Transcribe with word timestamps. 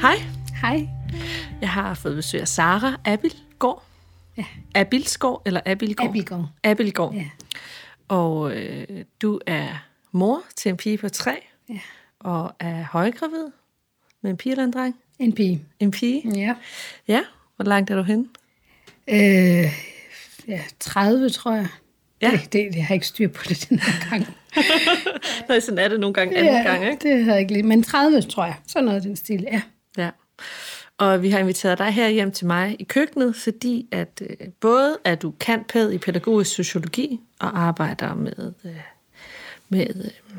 Hej, 0.00 0.16
Hej. 0.60 0.88
jeg 1.60 1.70
har 1.70 1.94
fået 1.94 2.16
besøg 2.16 2.40
af 2.40 2.48
Sara 2.48 2.96
Abilgaard. 3.04 3.84
Ja. 4.36 4.44
Abilsgaard 4.74 5.42
eller 5.46 5.60
Abilgaard? 5.66 6.08
Abilgaard. 6.10 6.48
Abilgaard. 6.64 7.14
Ja. 7.14 7.24
Og 8.08 8.56
øh, 8.56 8.86
du 9.22 9.40
er 9.46 9.68
mor 10.12 10.42
til 10.56 10.68
en 10.68 10.76
pige 10.76 10.98
på 10.98 11.08
tre, 11.08 11.36
Ja. 11.68 11.78
og 12.20 12.52
er 12.60 12.84
højgravid 12.92 13.44
med 14.22 14.30
en 14.30 14.36
pige 14.36 14.50
eller 14.52 14.64
en 14.64 14.72
dreng? 14.72 14.96
En 15.18 15.32
pige. 15.32 15.62
En 15.80 15.90
pige? 15.90 16.32
Ja. 16.40 16.54
Ja. 17.08 17.20
Hvor 17.56 17.64
langt 17.64 17.90
er 17.90 17.96
du 17.96 18.02
henne? 18.02 18.26
Øh, 19.08 19.72
ja, 20.48 20.60
30, 20.80 21.30
tror 21.30 21.54
jeg. 21.54 21.66
Ja. 22.22 22.30
Det, 22.30 22.52
det, 22.52 22.76
jeg 22.76 22.86
har 22.86 22.94
ikke 22.94 23.06
styr 23.06 23.28
på 23.28 23.42
det 23.48 23.66
den 23.68 23.78
her 23.78 24.10
gang. 24.10 24.26
Nej, 25.48 25.60
sådan 25.60 25.78
er 25.78 25.88
det 25.88 26.00
nogle 26.00 26.14
gange 26.14 26.36
anden 26.38 26.64
gang, 26.64 26.84
ikke? 26.90 27.08
det 27.08 27.24
har 27.24 27.32
jeg 27.32 27.40
ikke 27.40 27.52
lige. 27.52 27.62
Men 27.62 27.82
30, 27.82 28.22
tror 28.22 28.44
jeg. 28.44 28.54
Sådan 28.66 28.84
noget 28.84 29.02
den 29.02 29.16
stil, 29.16 29.46
ja. 29.52 29.62
Ja. 29.98 30.10
Og 30.98 31.22
vi 31.22 31.30
har 31.30 31.38
inviteret 31.38 31.78
dig 31.78 31.90
her 31.90 32.08
hjem 32.08 32.32
til 32.32 32.46
mig 32.46 32.76
i 32.78 32.84
køkkenet, 32.84 33.36
fordi 33.36 33.86
at 33.92 34.22
øh, 34.22 34.48
både 34.60 34.98
at 35.04 35.22
du 35.22 35.30
kan 35.40 35.64
pæd 35.68 35.90
i 35.90 35.98
pædagogisk 35.98 36.54
sociologi 36.54 37.20
og 37.40 37.58
arbejder 37.60 38.14
med, 38.14 38.52
øh, 38.64 38.80
med 39.68 39.86
øh, 40.04 40.38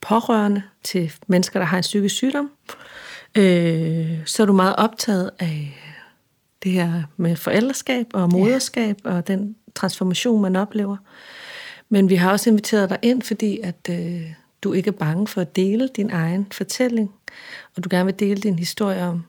pårørende 0.00 0.62
til 0.82 1.12
mennesker, 1.26 1.60
der 1.60 1.66
har 1.66 1.76
en 1.76 1.82
psykisk 1.82 2.14
sygdom, 2.14 2.50
øh, 3.34 4.18
så 4.26 4.42
er 4.42 4.46
du 4.46 4.52
meget 4.52 4.76
optaget 4.76 5.30
af 5.38 5.78
det 6.62 6.72
her 6.72 7.02
med 7.16 7.36
forældreskab 7.36 8.06
og 8.14 8.32
moderskab 8.32 8.96
ja. 9.04 9.10
og 9.10 9.26
den 9.26 9.56
transformation, 9.74 10.42
man 10.42 10.56
oplever. 10.56 10.96
Men 11.88 12.08
vi 12.08 12.14
har 12.14 12.30
også 12.30 12.50
inviteret 12.50 12.90
dig 12.90 12.98
ind, 13.02 13.22
fordi 13.22 13.60
at 13.60 13.88
øh, 13.90 14.32
du 14.64 14.72
ikke 14.72 14.88
er 14.88 14.92
bange 14.92 15.26
for 15.26 15.40
at 15.40 15.56
dele 15.56 15.88
din 15.96 16.10
egen 16.10 16.46
fortælling, 16.52 17.10
og 17.76 17.84
du 17.84 17.88
gerne 17.90 18.04
vil 18.04 18.18
dele 18.18 18.40
din 18.40 18.58
historie 18.58 19.02
om 19.02 19.24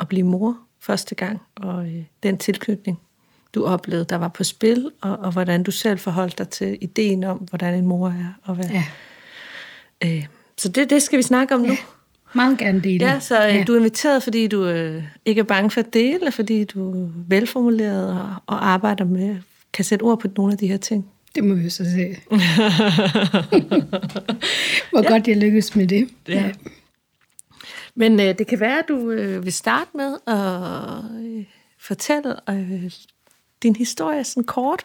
at 0.00 0.08
blive 0.08 0.26
mor 0.26 0.58
første 0.80 1.14
gang, 1.14 1.40
og 1.54 1.86
øh, 1.86 2.04
den 2.22 2.38
tilknytning, 2.38 3.00
du 3.54 3.64
oplevede, 3.64 4.04
der 4.04 4.16
var 4.16 4.28
på 4.28 4.44
spil, 4.44 4.90
og, 5.00 5.18
og 5.18 5.32
hvordan 5.32 5.62
du 5.62 5.70
selv 5.70 5.98
forholdt 5.98 6.38
dig 6.38 6.48
til 6.48 6.78
ideen 6.80 7.24
om, 7.24 7.38
hvordan 7.38 7.74
en 7.74 7.86
mor 7.86 8.08
er. 8.08 8.38
Og 8.42 8.54
hvad. 8.54 8.68
Ja. 8.70 8.84
Øh, 10.04 10.26
så 10.58 10.68
det, 10.68 10.90
det 10.90 11.02
skal 11.02 11.16
vi 11.16 11.22
snakke 11.22 11.54
om 11.54 11.60
nu. 11.60 11.74
Meget 12.34 12.58
gerne 12.58 12.80
dele. 12.80 13.06
Ja, 13.06 13.20
så 13.20 13.48
øh, 13.48 13.54
ja. 13.54 13.64
du 13.66 13.72
er 13.72 13.76
inviteret, 13.76 14.22
fordi 14.22 14.46
du 14.46 14.66
øh, 14.66 15.04
ikke 15.24 15.38
er 15.38 15.44
bange 15.44 15.70
for 15.70 15.80
at 15.80 15.94
dele, 15.94 16.32
fordi 16.32 16.64
du 16.64 17.04
er 17.04 17.08
velformuleret 17.28 18.10
og, 18.10 18.34
og 18.46 18.68
arbejder 18.68 19.04
med, 19.04 19.36
kan 19.72 19.84
sætte 19.84 20.02
ord 20.02 20.20
på 20.20 20.28
nogle 20.36 20.52
af 20.52 20.58
de 20.58 20.66
her 20.66 20.76
ting. 20.76 21.10
Det 21.34 21.44
må 21.44 21.54
vi 21.54 21.62
jo 21.62 21.70
så 21.70 21.84
se. 21.84 22.16
Hvor 24.90 25.02
ja. 25.04 25.08
godt 25.08 25.28
jeg 25.28 25.36
lykkes 25.36 25.76
med 25.76 25.86
det. 25.86 26.08
Ja. 26.28 26.52
Men 27.94 28.20
øh, 28.20 28.38
det 28.38 28.46
kan 28.46 28.60
være, 28.60 28.78
at 28.78 28.84
du 28.88 29.10
øh, 29.10 29.44
vil 29.44 29.52
starte 29.52 29.90
med 29.94 30.16
at 30.26 31.24
øh, 31.24 31.44
fortælle 31.78 32.50
øh, 32.50 32.90
din 33.62 33.76
historie 33.76 34.24
sådan 34.24 34.44
kort. 34.44 34.84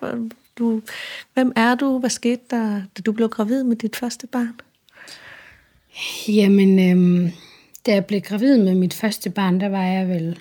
Du, 0.58 0.82
hvem 1.34 1.52
er 1.56 1.76
du? 1.76 2.00
Hvad 2.00 2.10
skete 2.10 2.42
der, 2.50 2.82
da 2.98 3.02
du 3.06 3.12
blev 3.12 3.30
gravid 3.30 3.64
med 3.64 3.76
dit 3.76 3.96
første 3.96 4.28
barn? 4.28 4.60
Jamen, 6.28 6.80
øhm, 6.92 7.32
da 7.86 7.94
jeg 7.94 8.06
blev 8.06 8.22
gravid 8.22 8.58
med 8.58 8.76
mit 8.76 8.94
første 8.94 9.30
barn, 9.30 9.60
der 9.60 9.70
var 9.70 9.84
jeg 9.84 10.08
vel 10.08 10.40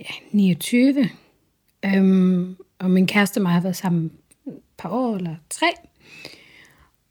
ja, 0.00 0.14
29. 0.32 1.10
Øhm, 1.84 2.56
og 2.78 2.90
min 2.90 3.06
kæreste 3.06 3.38
og 3.38 3.42
mig 3.42 3.52
har 3.52 3.60
været 3.60 3.76
sammen 3.76 4.10
par 4.76 4.90
år 4.90 5.16
eller 5.16 5.34
tre. 5.50 5.66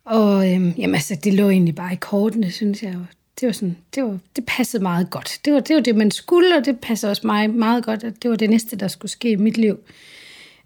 Og 0.05 0.51
øhm, 0.51 0.69
jamen, 0.69 0.95
altså, 0.95 1.15
det 1.23 1.33
lå 1.33 1.49
egentlig 1.49 1.75
bare 1.75 1.93
i 1.93 1.97
kortene, 2.01 2.51
synes 2.51 2.83
jeg. 2.83 2.95
Det 3.39 3.45
var 3.45 3.53
sådan, 3.53 3.77
det, 3.95 4.03
var, 4.03 4.17
det 4.35 4.45
passede 4.45 4.83
meget 4.83 5.09
godt. 5.09 5.39
Det 5.45 5.53
var, 5.53 5.59
det 5.59 5.75
var 5.75 5.81
det, 5.81 5.95
man 5.95 6.11
skulle, 6.11 6.57
og 6.57 6.65
det 6.65 6.79
passede 6.79 7.11
også 7.11 7.27
mig 7.27 7.49
meget 7.49 7.85
godt, 7.85 8.03
at 8.03 8.23
det 8.23 8.29
var 8.29 8.35
det 8.35 8.49
næste, 8.49 8.75
der 8.75 8.87
skulle 8.87 9.11
ske 9.11 9.31
i 9.31 9.35
mit 9.35 9.57
liv. 9.57 9.79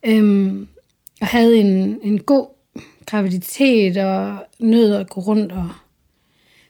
Øhm, 0.05 0.67
og 1.21 1.27
havde 1.27 1.57
en, 1.57 1.99
en 2.03 2.19
god 2.19 2.47
graviditet, 3.05 3.97
og 3.97 4.45
nød 4.59 4.95
at 4.95 5.09
gå 5.09 5.21
rundt 5.21 5.51
og 5.51 5.69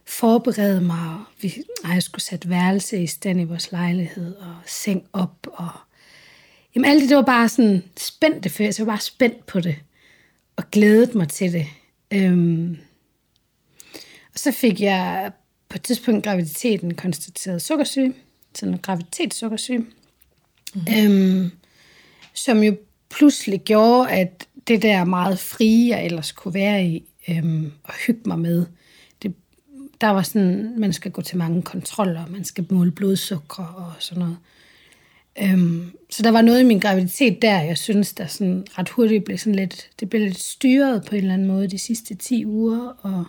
forberede 0.06 0.81
mig. 0.81 1.09
Og 1.09 1.24
vi, 1.41 1.53
og 1.84 1.90
jeg 1.90 2.03
skulle 2.03 2.24
sætte 2.24 2.50
værelse 2.50 3.03
i 3.03 3.08
stand 3.08 3.41
i 3.41 3.44
vores 3.44 3.72
lejlighed, 3.72 4.35
og 4.35 4.56
seng 4.66 5.03
op, 5.14 5.47
og 5.53 5.69
jamen 6.75 6.90
alt 6.90 7.02
det, 7.02 7.09
det 7.09 7.18
var 7.18 7.24
bare 7.24 7.50
sådan 7.50 7.84
spændte 7.97 8.50
følelse. 8.50 8.79
jeg 8.79 8.88
var 8.88 8.94
bare 8.94 9.02
spændt 9.02 9.46
på 9.46 9.59
det, 9.59 9.75
og 10.57 10.72
glædede 10.72 11.18
mig 11.18 11.29
til 11.29 11.53
det. 11.53 11.68
Øhm, 12.13 12.78
og 14.34 14.40
så 14.40 14.51
fik 14.51 14.81
jeg 14.81 15.31
på 15.69 15.75
et 15.75 15.81
tidspunkt 15.81 16.23
graviditeten 16.23 16.95
konstateret 16.95 17.62
sukkersyge, 17.62 18.13
sådan 18.56 18.73
en 18.73 18.79
graviditetssukkersyge, 18.79 19.85
mm. 20.75 20.81
øhm, 20.97 21.51
som 22.34 22.63
jo 22.63 22.78
pludselig 23.09 23.62
gjorde, 23.62 24.12
at 24.12 24.47
det 24.67 24.81
der 24.81 25.06
meget 25.06 25.40
frie, 25.40 25.90
jeg 25.90 26.06
ellers 26.06 26.31
kunne 26.31 26.53
være 26.53 26.85
i, 26.85 27.03
øhm, 27.29 27.72
og 27.84 27.94
hygge 28.07 28.22
mig 28.25 28.40
med, 28.40 28.66
det, 29.22 29.34
der 30.01 30.07
var 30.07 30.22
sådan, 30.22 30.73
man 30.78 30.94
skal 30.94 31.12
gå 31.12 31.22
til 31.22 31.38
mange 31.38 31.62
kontroller, 31.62 32.28
man 32.28 32.44
skal 32.44 32.66
måle 32.69 32.91
blodsukker 32.91 33.63
og 33.63 33.94
sådan 34.00 34.19
noget. 34.19 34.38
Øhm, 35.42 35.92
så 36.09 36.24
der 36.24 36.31
var 36.31 36.42
noget 36.42 36.62
i 36.62 36.64
min 36.64 36.80
graviditet 36.80 37.42
der, 37.42 37.62
jeg 37.62 37.78
synes, 37.78 38.14
der 38.14 38.28
sådan 38.28 38.66
ret 38.78 38.90
hurtigt 38.90 39.25
blev 39.25 39.38
sådan 39.38 39.56
lidt, 39.56 39.90
det 40.00 40.09
blev 40.09 40.22
lidt 40.22 40.40
styret 40.40 41.06
på 41.06 41.16
en 41.16 41.22
eller 41.22 41.34
anden 41.34 41.48
måde 41.48 41.68
de 41.68 41.78
sidste 41.78 42.16
10 42.16 42.46
uger, 42.46 42.96
og 43.02 43.25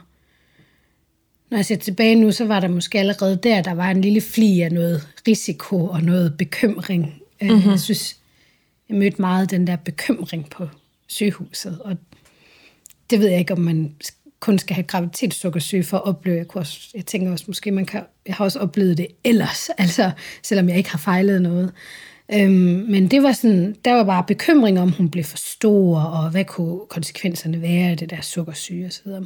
når 1.51 1.59
jeg 1.59 1.65
ser 1.67 1.77
tilbage 1.77 2.15
nu, 2.15 2.33
så 2.33 2.45
var 2.45 2.61
der 2.61 2.69
måske 2.69 2.99
allerede 2.99 3.37
der, 3.43 3.63
der 3.63 3.75
var 3.75 3.91
en 3.91 4.01
lille 4.01 4.21
fli 4.21 4.61
af 4.61 4.73
noget 4.73 5.09
risiko 5.29 5.87
og 5.87 6.03
noget 6.03 6.37
bekymring. 6.39 7.15
Mm-hmm. 7.41 7.71
Jeg 7.71 7.81
synes, 7.81 8.17
jeg 8.89 8.97
mødte 8.97 9.21
meget 9.21 9.51
den 9.51 9.67
der 9.67 9.77
bekymring 9.77 10.51
på 10.51 10.69
sygehuset, 11.07 11.79
og 11.81 11.97
det 13.11 13.21
ved 13.21 13.29
jeg 13.29 13.39
ikke, 13.39 13.53
om 13.53 13.61
man 13.61 13.95
kun 14.41 14.59
skal 14.59 14.75
have 14.75 14.84
graviditetssukkersyge 14.84 15.84
for 15.84 15.97
at 15.97 16.04
opleve. 16.04 16.37
Jeg, 16.37 16.49
kunne 16.49 16.60
også, 16.60 16.91
jeg 16.94 17.06
tænker 17.06 17.32
også, 17.32 17.44
måske 17.49 17.71
man 17.71 17.87
kan, 17.87 18.03
jeg 18.26 18.34
har 18.34 18.44
også 18.44 18.59
oplevet 18.59 18.99
det 18.99 19.06
ellers, 19.25 19.69
altså 19.78 20.10
selvom 20.43 20.69
jeg 20.69 20.76
ikke 20.76 20.91
har 20.91 20.99
fejlet 20.99 21.43
noget. 21.43 21.72
Øhm, 22.32 22.84
men 22.88 23.10
det 23.10 23.22
var 23.22 23.32
sådan, 23.32 23.76
der 23.84 23.93
var 23.93 24.04
bare 24.04 24.25
bekymring 24.25 24.81
om, 24.81 24.93
hun 24.93 25.10
blev 25.10 25.25
for 25.25 25.37
stor, 25.37 26.00
og 26.00 26.31
hvad 26.31 26.44
kunne 26.44 26.81
konsekvenserne 26.88 27.62
være 27.62 27.91
af 27.91 27.97
det 27.97 28.10
der 28.10 28.21
sukkersyge 28.21 28.87
og 28.87 28.93
så 28.93 29.00
videre. 29.04 29.25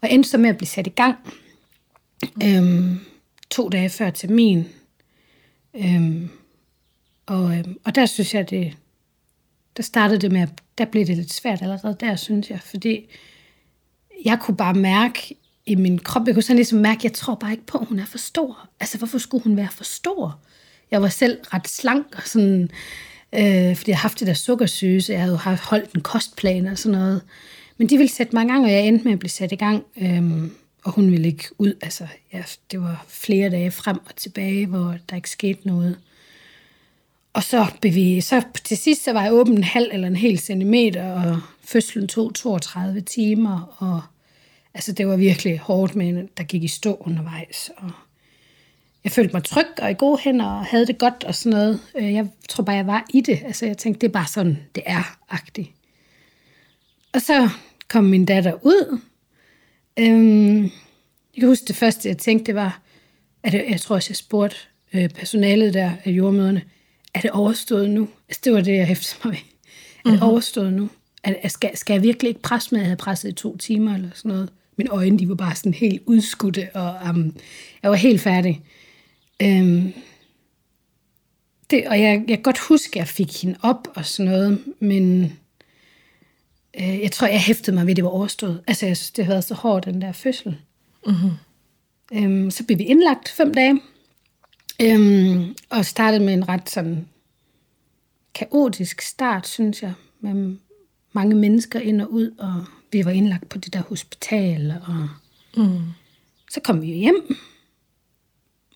Og 0.00 0.12
endte 0.12 0.28
så 0.28 0.38
med 0.38 0.50
at 0.50 0.56
blive 0.56 0.68
sat 0.68 0.86
i 0.86 0.90
gang 0.90 1.16
øhm, 2.44 3.00
to 3.50 3.68
dage 3.68 3.90
før 3.90 4.10
termin. 4.10 4.64
Øhm, 5.76 6.28
og, 7.26 7.58
øhm, 7.58 7.78
og 7.84 7.94
der 7.94 8.06
synes 8.06 8.34
jeg, 8.34 8.50
det, 8.50 8.76
der 9.76 9.82
startede 9.82 10.20
det 10.20 10.32
med, 10.32 10.40
at 10.40 10.48
der 10.78 10.84
blev 10.84 11.06
det 11.06 11.16
lidt 11.16 11.32
svært 11.32 11.62
allerede 11.62 11.96
der, 12.00 12.16
synes 12.16 12.50
jeg, 12.50 12.60
fordi 12.60 13.10
jeg 14.24 14.38
kunne 14.40 14.56
bare 14.56 14.74
mærke 14.74 15.36
i 15.66 15.74
min 15.74 15.98
krop, 15.98 16.26
jeg 16.26 16.34
kunne 16.34 16.42
sådan 16.42 16.56
ligesom 16.56 16.78
mærke, 16.78 17.00
jeg 17.04 17.12
tror 17.12 17.34
bare 17.34 17.50
ikke 17.50 17.66
på, 17.66 17.78
at 17.78 17.86
hun 17.86 17.98
er 17.98 18.06
for 18.06 18.18
stor. 18.18 18.68
Altså, 18.80 18.98
hvorfor 18.98 19.18
skulle 19.18 19.44
hun 19.44 19.56
være 19.56 19.68
for 19.72 19.84
stor? 19.84 20.38
Jeg 20.90 21.02
var 21.02 21.08
selv 21.08 21.38
ret 21.54 21.68
slank, 21.68 22.06
og 22.16 22.22
sådan, 22.24 22.70
øh, 23.32 23.76
fordi 23.76 23.90
jeg 23.90 23.98
har 23.98 24.02
haft 24.02 24.20
det 24.20 24.26
der 24.26 24.34
sukkersyge, 24.34 25.00
så 25.00 25.12
jeg 25.12 25.20
havde 25.20 25.32
jo 25.32 25.38
haft 25.38 25.62
holdt 25.62 25.92
en 25.92 26.00
kostplan 26.00 26.66
og 26.66 26.78
sådan 26.78 26.98
noget. 26.98 27.22
Men 27.78 27.88
de 27.88 27.96
ville 27.96 28.10
sætte 28.12 28.36
mig 28.36 28.44
i 28.44 28.48
gang, 28.48 28.64
og 28.64 28.70
jeg 28.70 28.86
endte 28.86 29.04
med 29.04 29.12
at 29.12 29.18
blive 29.18 29.30
sat 29.30 29.52
i 29.52 29.56
gang, 29.56 29.84
øh, 30.00 30.50
og 30.84 30.92
hun 30.92 31.10
ville 31.10 31.28
ikke 31.28 31.44
ud. 31.58 31.74
Altså, 31.82 32.06
ja, 32.32 32.42
det 32.70 32.80
var 32.80 33.04
flere 33.08 33.50
dage 33.50 33.70
frem 33.70 33.98
og 34.06 34.16
tilbage, 34.16 34.66
hvor 34.66 34.96
der 35.10 35.16
ikke 35.16 35.30
skete 35.30 35.66
noget. 35.66 35.98
Og 37.32 37.42
så, 37.42 37.66
bevæge, 37.82 38.22
så 38.22 38.42
til 38.64 38.76
sidst 38.76 39.04
så 39.04 39.12
var 39.12 39.22
jeg 39.22 39.32
åben 39.32 39.56
en 39.56 39.64
halv 39.64 39.90
eller 39.92 40.08
en 40.08 40.16
hel 40.16 40.38
centimeter, 40.38 41.12
og 41.12 41.40
fødslen 41.64 42.08
tog 42.08 42.34
32 42.34 43.00
timer, 43.00 43.76
og 43.78 44.02
altså, 44.74 44.92
det 44.92 45.06
var 45.06 45.16
virkelig 45.16 45.58
hårdt, 45.58 45.96
men 45.96 46.28
der 46.36 46.44
gik 46.44 46.64
i 46.64 46.68
stå 46.68 46.96
undervejs. 47.00 47.70
Og 47.76 47.90
jeg 49.04 49.12
følte 49.12 49.32
mig 49.32 49.44
tryg 49.44 49.66
og 49.78 49.90
i 49.90 49.94
gode 49.98 50.20
hænder, 50.20 50.44
og 50.44 50.64
havde 50.64 50.86
det 50.86 50.98
godt 50.98 51.24
og 51.24 51.34
sådan 51.34 51.58
noget. 51.58 51.80
Jeg 51.94 52.28
tror 52.48 52.64
bare, 52.64 52.76
jeg 52.76 52.86
var 52.86 53.06
i 53.14 53.20
det. 53.20 53.42
Altså, 53.44 53.66
jeg 53.66 53.78
tænkte, 53.78 54.00
det 54.00 54.08
er 54.08 54.12
bare 54.12 54.26
sådan, 54.26 54.58
det 54.74 54.82
er 54.86 55.18
agtigt. 55.28 55.70
Og 57.12 57.20
så 57.20 57.48
kom 57.88 58.04
min 58.04 58.24
datter 58.24 58.52
ud. 58.62 59.00
Øhm, 59.98 60.62
jeg 60.62 61.40
kan 61.40 61.48
huske, 61.48 61.64
det 61.68 61.76
første, 61.76 62.08
jeg 62.08 62.18
tænkte, 62.18 62.46
det 62.46 62.54
var, 62.54 62.80
at 63.42 63.54
jeg, 63.54 63.66
jeg 63.68 63.80
tror 63.80 63.96
også, 63.96 64.10
jeg 64.10 64.16
spurgte 64.16 64.56
øh, 64.92 65.08
personalet 65.08 65.74
der 65.74 65.92
af 66.04 66.10
jordmøderne, 66.10 66.62
er 67.14 67.20
det 67.20 67.30
overstået 67.30 67.90
nu? 67.90 68.08
Altså, 68.28 68.40
det 68.44 68.52
var 68.52 68.60
det, 68.60 68.76
jeg 68.76 68.86
hæftede 68.86 69.20
mig 69.24 69.32
ved. 69.32 69.38
Er 69.38 70.10
det 70.10 70.12
mm-hmm. 70.12 70.28
overstået 70.28 70.72
nu? 70.72 70.90
Er, 71.24 71.48
skal, 71.48 71.76
skal 71.76 71.94
jeg 71.94 72.02
virkelig 72.02 72.28
ikke 72.28 72.42
presse 72.42 72.68
med, 72.72 72.80
at 72.80 72.82
jeg 72.82 72.88
havde 72.88 72.96
presset 72.96 73.28
i 73.28 73.32
to 73.32 73.56
timer 73.56 73.94
eller 73.94 74.08
sådan 74.14 74.28
noget? 74.28 74.50
Mine 74.80 74.90
øjne, 74.90 75.18
de 75.18 75.28
var 75.28 75.34
bare 75.34 75.54
sådan 75.54 75.74
helt 75.74 76.02
udskudte, 76.06 76.68
og 76.74 76.94
um, 77.10 77.36
jeg 77.82 77.90
var 77.90 77.96
helt 77.96 78.20
færdig. 78.20 78.62
Øhm, 79.42 79.92
det, 81.70 81.88
og 81.88 82.00
jeg, 82.00 82.24
jeg 82.28 82.36
kan 82.36 82.42
godt 82.42 82.58
huske, 82.58 82.90
at 82.90 82.96
jeg 82.96 83.08
fik 83.08 83.42
hende 83.42 83.58
op 83.62 83.88
og 83.94 84.06
sådan 84.06 84.32
noget, 84.32 84.64
men 84.78 85.22
øh, 86.80 87.00
jeg 87.00 87.12
tror, 87.12 87.26
jeg 87.26 87.40
hæftede 87.40 87.76
mig 87.76 87.86
ved, 87.86 87.90
at 87.90 87.96
det 87.96 88.04
var 88.04 88.10
overstået. 88.10 88.62
Altså, 88.66 88.86
jeg 88.86 88.96
synes, 88.96 89.10
det 89.10 89.24
havde 89.24 89.34
været 89.34 89.44
så 89.44 89.54
hårdt, 89.54 89.84
den 89.84 90.02
der 90.02 90.12
fødsel. 90.12 90.56
Mm-hmm. 91.06 91.30
Øhm, 92.12 92.50
så 92.50 92.64
blev 92.64 92.78
vi 92.78 92.84
indlagt 92.84 93.28
fem 93.28 93.54
dage, 93.54 93.80
øhm, 94.82 95.56
og 95.70 95.84
startede 95.84 96.24
med 96.24 96.34
en 96.34 96.48
ret 96.48 96.70
sådan 96.70 97.08
kaotisk 98.34 99.00
start, 99.00 99.48
synes 99.48 99.82
jeg, 99.82 99.92
med 100.20 100.56
mange 101.12 101.34
mennesker 101.34 101.80
ind 101.80 102.00
og 102.00 102.12
ud, 102.12 102.30
og 102.38 102.64
vi 102.92 103.04
var 103.04 103.10
indlagt 103.10 103.48
på 103.48 103.58
det 103.58 103.72
der 103.72 103.82
hospital, 103.82 104.74
og 104.86 105.08
mm. 105.56 105.80
så 106.50 106.60
kom 106.60 106.82
vi 106.82 106.86
hjem, 106.86 107.36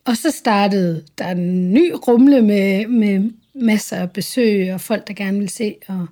og 0.05 0.17
så 0.17 0.31
startede 0.31 1.03
der 1.17 1.27
en 1.27 1.73
ny 1.73 1.91
rumle 2.07 2.41
med, 2.41 2.87
med 2.87 3.31
masser 3.53 3.97
af 3.97 4.11
besøg, 4.11 4.73
og 4.73 4.81
folk, 4.81 5.07
der 5.07 5.13
gerne 5.13 5.37
ville 5.37 5.51
se, 5.51 5.75
og 5.87 6.07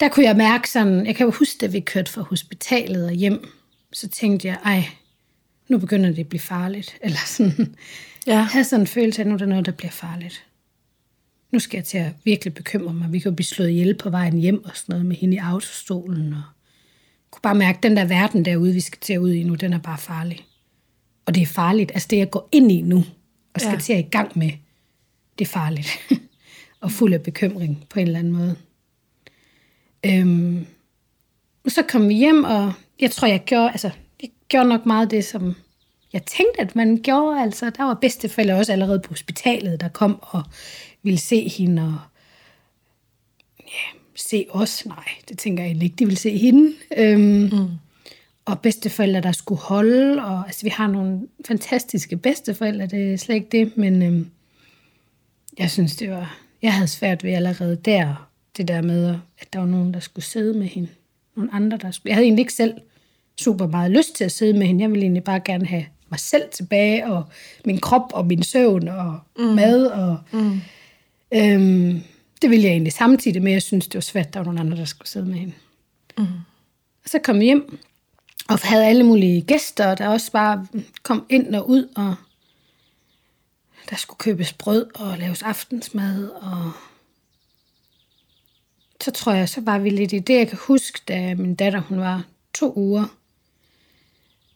der 0.00 0.08
kunne 0.08 0.26
jeg 0.26 0.36
mærke 0.36 0.70
sådan, 0.70 1.06
jeg 1.06 1.16
kan 1.16 1.26
jo 1.26 1.30
huske, 1.30 1.66
at 1.66 1.72
vi 1.72 1.80
kørte 1.80 2.12
fra 2.12 2.22
hospitalet 2.22 3.06
og 3.06 3.12
hjem, 3.12 3.48
så 3.92 4.08
tænkte 4.08 4.48
jeg, 4.48 4.58
ej, 4.64 4.84
nu 5.68 5.78
begynder 5.78 6.10
det 6.10 6.18
at 6.18 6.28
blive 6.28 6.40
farligt. 6.40 6.96
Eller 7.04 7.18
sådan. 7.26 7.76
Ja. 8.26 8.32
Jeg 8.34 8.46
havde 8.46 8.64
sådan 8.64 8.82
en 8.82 8.86
følelse 8.86 9.22
af, 9.22 9.24
at 9.24 9.28
nu 9.28 9.34
er 9.34 9.38
der 9.38 9.46
noget, 9.46 9.66
der 9.66 9.72
bliver 9.72 9.90
farligt. 9.90 10.46
Nu 11.50 11.58
skal 11.58 11.78
jeg 11.78 11.84
til 11.84 11.98
at 11.98 12.12
virkelig 12.24 12.54
bekymre 12.54 12.94
mig. 12.94 13.12
Vi 13.12 13.18
kan 13.18 13.30
jo 13.30 13.34
blive 13.34 13.46
slået 13.46 13.70
ihjel 13.70 13.94
på 13.94 14.10
vejen 14.10 14.38
hjem 14.38 14.64
og 14.64 14.70
sådan 14.74 14.92
noget 14.92 15.06
med 15.06 15.16
hende 15.16 15.34
i 15.34 15.38
autostolen. 15.38 16.32
Og 16.32 16.42
kunne 17.30 17.42
bare 17.42 17.54
mærke, 17.54 17.76
at 17.76 17.82
den 17.82 17.96
der 17.96 18.04
verden 18.04 18.44
derude, 18.44 18.72
vi 18.72 18.80
skal 18.80 18.98
til 19.00 19.12
at 19.12 19.18
ud 19.18 19.32
i 19.32 19.42
nu, 19.42 19.54
den 19.54 19.72
er 19.72 19.78
bare 19.78 19.98
farlig. 19.98 20.46
Og 21.26 21.34
det 21.34 21.42
er 21.42 21.46
farligt. 21.46 21.90
Altså 21.90 22.08
det, 22.10 22.16
jeg 22.16 22.30
går 22.30 22.48
ind 22.52 22.72
i 22.72 22.80
nu, 22.80 23.04
og 23.54 23.60
skal 23.60 23.72
ja. 23.72 23.78
til 23.78 23.92
at 23.92 23.98
i 23.98 24.08
gang 24.10 24.38
med, 24.38 24.50
det 25.38 25.44
er 25.44 25.48
farligt. 25.48 25.88
og 26.80 26.92
fuld 26.92 27.14
af 27.14 27.22
bekymring 27.22 27.86
på 27.90 28.00
en 28.00 28.06
eller 28.06 28.18
anden 28.18 28.32
måde. 28.32 28.56
Øhm, 30.06 30.66
så 31.68 31.82
kom 31.82 32.08
vi 32.08 32.14
hjem, 32.14 32.44
og 32.44 32.72
jeg 33.00 33.10
tror, 33.10 33.28
jeg 33.28 33.44
gjorde, 33.44 33.70
altså, 33.70 33.90
jeg 34.22 34.30
gjorde 34.48 34.68
nok 34.68 34.86
meget 34.86 35.10
det, 35.10 35.24
som 35.24 35.54
jeg 36.12 36.24
tænkte, 36.24 36.60
at 36.60 36.76
man 36.76 37.00
gjorde. 37.02 37.42
Altså, 37.42 37.70
der 37.70 37.84
var 37.84 37.94
bedsteforældre 37.94 38.54
også 38.54 38.72
allerede 38.72 39.00
på 39.00 39.08
hospitalet, 39.08 39.80
der 39.80 39.88
kom 39.88 40.18
og 40.22 40.42
ville 41.02 41.18
se 41.18 41.48
hende 41.48 41.82
og 41.82 41.98
ja, 43.60 43.98
se 44.16 44.46
os. 44.50 44.86
Nej, 44.86 45.08
det 45.28 45.38
tænker 45.38 45.64
jeg 45.64 45.82
ikke, 45.82 45.96
de 45.98 46.04
ville 46.04 46.18
se 46.18 46.38
hende. 46.38 46.72
Øhm, 46.96 47.48
mm. 47.52 47.68
Og 48.44 48.60
bedsteforældre, 48.60 49.20
der 49.20 49.32
skulle 49.32 49.60
holde. 49.60 50.24
Og, 50.24 50.46
altså, 50.46 50.62
vi 50.62 50.68
har 50.68 50.86
nogle 50.86 51.20
fantastiske 51.46 52.16
bedsteforældre, 52.16 52.86
det 52.86 53.12
er 53.12 53.16
slet 53.16 53.34
ikke 53.34 53.48
det, 53.52 53.76
men 53.76 54.02
øhm, 54.02 54.30
jeg 55.58 55.70
synes, 55.70 55.96
det 55.96 56.10
var... 56.10 56.38
Jeg 56.62 56.74
havde 56.74 56.88
svært 56.88 57.24
ved 57.24 57.32
allerede 57.32 57.76
der, 57.84 58.28
det 58.56 58.68
der 58.68 58.82
med, 58.82 59.18
at 59.38 59.52
der 59.52 59.58
var 59.58 59.66
nogen, 59.66 59.94
der 59.94 60.00
skulle 60.00 60.24
sidde 60.24 60.58
med 60.58 60.66
hende. 60.66 60.88
Nogle 61.36 61.54
andre, 61.54 61.76
der 61.76 61.90
skulle... 61.90 62.10
Jeg 62.10 62.16
havde 62.16 62.24
egentlig 62.24 62.42
ikke 62.42 62.52
selv 62.52 62.74
super 63.40 63.66
meget 63.66 63.90
lyst 63.90 64.14
til 64.14 64.24
at 64.24 64.32
sidde 64.32 64.58
med 64.58 64.66
hende. 64.66 64.82
Jeg 64.82 64.90
ville 64.90 65.02
egentlig 65.02 65.24
bare 65.24 65.40
gerne 65.40 65.66
have 65.66 65.84
mig 66.10 66.20
selv 66.20 66.42
tilbage, 66.52 67.06
og 67.06 67.24
min 67.64 67.80
krop, 67.80 68.10
og 68.12 68.26
min 68.26 68.42
søvn, 68.42 68.88
og 68.88 69.18
mm. 69.38 69.44
mad. 69.44 69.86
Og, 69.86 70.18
mm. 70.32 70.60
øhm, 71.34 72.02
det 72.42 72.50
ville 72.50 72.64
jeg 72.64 72.72
egentlig 72.72 72.92
samtidig 72.92 73.42
med, 73.42 73.52
jeg 73.52 73.62
synes, 73.62 73.86
det 73.86 73.94
var 73.94 74.00
svært, 74.00 74.26
at 74.26 74.34
der 74.34 74.40
var 74.40 74.44
nogle 74.44 74.60
andre, 74.60 74.76
der 74.76 74.84
skulle 74.84 75.08
sidde 75.08 75.26
med 75.26 75.34
hende. 75.34 75.54
Mm. 76.18 76.24
Og 77.04 77.10
så 77.10 77.18
kom 77.18 77.36
jeg 77.36 77.44
hjem, 77.44 77.78
og 78.48 78.58
havde 78.62 78.86
alle 78.86 79.04
mulige 79.04 79.42
gæster, 79.42 79.94
der 79.94 80.08
også 80.08 80.32
bare 80.32 80.66
kom 81.02 81.26
ind 81.28 81.54
og 81.54 81.68
ud, 81.68 81.88
og 81.96 82.14
der 83.90 83.96
skulle 83.96 84.18
købes 84.18 84.52
brød 84.52 84.86
og 84.94 85.18
laves 85.18 85.42
aftensmad, 85.42 86.28
og 86.28 86.72
så 89.00 89.10
tror 89.10 89.32
jeg, 89.32 89.48
så 89.48 89.60
var 89.60 89.78
vi 89.78 89.90
lidt 89.90 90.12
i 90.12 90.18
det, 90.18 90.34
jeg 90.34 90.48
kan 90.48 90.58
huske, 90.66 91.00
da 91.08 91.34
min 91.34 91.54
datter, 91.54 91.80
hun 91.80 91.98
var 92.00 92.24
to 92.54 92.72
uger, 92.76 93.06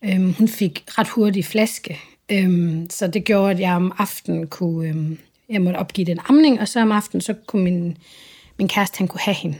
Øhm, 0.05 0.33
hun 0.33 0.49
fik 0.49 0.85
ret 0.89 1.09
hurtigt 1.09 1.47
flaske, 1.47 2.01
øhm, 2.31 2.91
så 2.91 3.07
det 3.07 3.25
gjorde, 3.25 3.51
at 3.51 3.61
jeg 3.61 3.75
om 3.75 3.93
aftenen 3.99 4.47
kunne, 4.47 4.89
øhm, 4.89 5.19
jeg 5.51 5.63
måtte 5.63 5.77
opgive 5.79 6.05
den 6.05 6.21
amning, 6.29 6.61
og 6.61 6.69
så 6.69 6.81
om 6.81 6.93
aftenen, 6.93 7.21
så 7.21 7.35
kunne 7.47 7.65
min, 7.65 7.99
min 8.59 8.69
kæreste, 8.69 8.99
han 8.99 9.09
kunne 9.09 9.21
have 9.21 9.35
hende. 9.35 9.59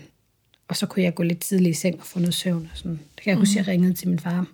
Og 0.69 0.77
så 0.77 0.87
kunne 0.87 1.03
jeg 1.03 1.15
gå 1.15 1.23
lidt 1.23 1.41
tidligt 1.41 1.77
i 1.77 1.81
seng 1.81 2.01
og 2.01 2.07
få 2.07 2.19
noget 2.19 2.35
søvn. 2.35 2.69
Og 2.73 2.79
sådan. 2.79 3.01
Det 3.15 3.23
kan 3.23 3.31
jeg 3.31 3.39
huske, 3.39 3.53
mm. 3.53 3.59
jeg 3.59 3.67
ringede 3.67 3.95
til 3.95 4.09
min 4.09 4.19
far, 4.19 4.47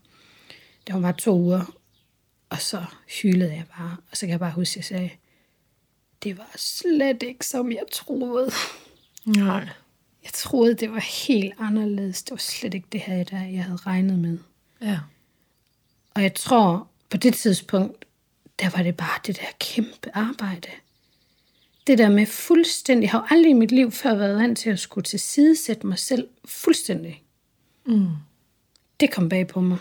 da 0.89 0.93
hun 0.93 1.03
var 1.03 1.13
to 1.13 1.39
uger, 1.39 1.73
og 2.51 2.61
så 2.61 2.85
hylede 3.23 3.53
jeg 3.53 3.65
bare. 3.79 3.97
Og 4.11 4.17
så 4.17 4.21
kan 4.21 4.31
jeg 4.31 4.41
bare 4.41 4.53
huske, 4.53 4.73
at 4.73 4.77
jeg 4.77 4.85
sagde, 4.85 5.11
det 6.23 6.39
var 6.39 6.51
slet 6.57 7.23
ikke, 7.23 7.47
som 7.47 7.73
jeg 7.73 7.83
troede. 7.93 8.51
Nej. 9.25 9.69
Jeg 10.25 10.33
troede, 10.33 10.75
det 10.75 10.93
var 10.93 11.27
helt 11.27 11.55
anderledes. 11.59 12.23
Det 12.23 12.31
var 12.31 12.37
slet 12.37 12.75
ikke 12.75 12.89
det 12.93 13.01
her, 13.01 13.25
der 13.25 13.43
jeg 13.43 13.65
havde 13.65 13.77
regnet 13.77 14.19
med. 14.19 14.39
Ja. 14.83 14.99
Og 16.15 16.23
jeg 16.23 16.35
tror, 16.35 16.89
på 17.11 17.17
det 17.17 17.35
tidspunkt, 17.35 18.05
der 18.61 18.71
var 18.77 18.83
det 18.83 18.97
bare 18.97 19.21
det 19.27 19.37
der 19.37 19.47
kæmpe 19.61 20.11
arbejde. 20.15 20.69
Det 21.87 21.99
der 21.99 22.09
med 22.09 22.27
fuldstændig, 22.27 23.03
jeg 23.03 23.11
har 23.11 23.19
jo 23.19 23.37
aldrig 23.37 23.51
i 23.51 23.55
mit 23.55 23.73
liv 23.73 23.91
før 23.91 24.15
været 24.15 24.37
vant 24.37 24.59
til 24.59 24.71
at 24.71 24.79
skulle 24.79 25.05
tilsidesætte 25.05 25.87
mig 25.87 25.99
selv 25.99 26.29
fuldstændig. 26.45 27.23
Mm. 27.87 28.07
Det 29.01 29.13
kom 29.13 29.29
bag 29.29 29.47
på 29.47 29.61
mig. 29.61 29.79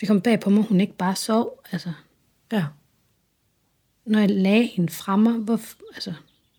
Det 0.00 0.08
kom 0.08 0.20
bag 0.20 0.40
på 0.40 0.50
mig, 0.50 0.64
hun 0.64 0.80
ikke 0.80 0.96
bare 0.96 1.16
sov. 1.16 1.62
Altså, 1.72 1.92
ja. 2.52 2.64
Når 4.04 4.18
jeg 4.18 4.30
lagde 4.30 4.66
hende 4.66 4.92
fra 4.92 5.16
mig, 5.16 5.32
hvor, 5.32 5.60
altså, 5.94 6.12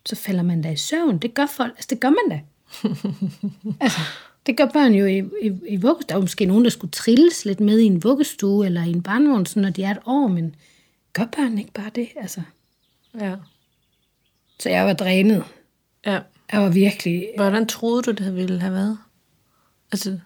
så 0.06 0.16
falder 0.16 0.44
man 0.44 0.62
da 0.62 0.72
i 0.72 0.76
søvn. 0.76 1.18
Det 1.18 1.34
gør 1.34 1.46
folk. 1.46 1.72
Altså, 1.72 1.88
det 1.90 2.00
gør 2.00 2.10
man 2.10 2.30
da. 2.30 2.42
altså, 3.86 4.00
det 4.46 4.58
gør 4.58 4.66
børn 4.66 4.94
jo 4.94 5.06
i, 5.06 5.18
i, 5.18 5.60
i 5.68 5.78
vuggestue. 5.78 6.10
Der 6.10 6.16
er 6.16 6.22
måske 6.22 6.46
nogen, 6.46 6.64
der 6.64 6.70
skulle 6.70 6.92
trilles 6.92 7.46
lidt 7.46 7.60
med 7.60 7.80
i 7.80 7.86
en 7.86 8.04
vuggestue 8.04 8.66
eller 8.66 8.84
i 8.84 8.90
en 8.90 9.04
barnevogn, 9.04 9.46
når 9.56 9.70
de 9.70 9.84
er 9.84 9.92
et 9.92 10.02
år, 10.06 10.28
men 10.28 10.56
gør 11.14 11.26
børn 11.26 11.58
ikke 11.58 11.72
bare 11.72 11.92
det? 11.96 12.10
Altså. 12.16 12.42
Ja. 13.20 13.36
Så 14.64 14.70
jeg 14.70 14.86
var 14.86 14.94
drænet. 14.94 15.44
Ja. 16.06 16.20
Jeg 16.52 16.62
var 16.62 16.70
virkelig... 16.70 17.28
Hvordan 17.36 17.68
troede 17.68 18.02
du, 18.02 18.12
det 18.12 18.36
ville 18.36 18.60
have 18.60 18.74
været? 18.74 18.98
Altså... 19.92 20.20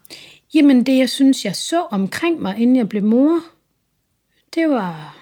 Jamen, 0.54 0.86
det 0.86 0.98
jeg 0.98 1.10
synes, 1.10 1.46
jeg 1.46 1.56
så 1.56 1.82
omkring 1.82 2.42
mig, 2.42 2.58
inden 2.58 2.76
jeg 2.76 2.90
blev 2.90 3.04
mor, 3.04 3.40
det 4.56 4.70
var... 4.70 5.18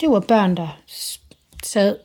Det 0.00 0.10
var 0.10 0.20
børn, 0.20 0.56
der 0.56 0.80
sad 1.62 1.96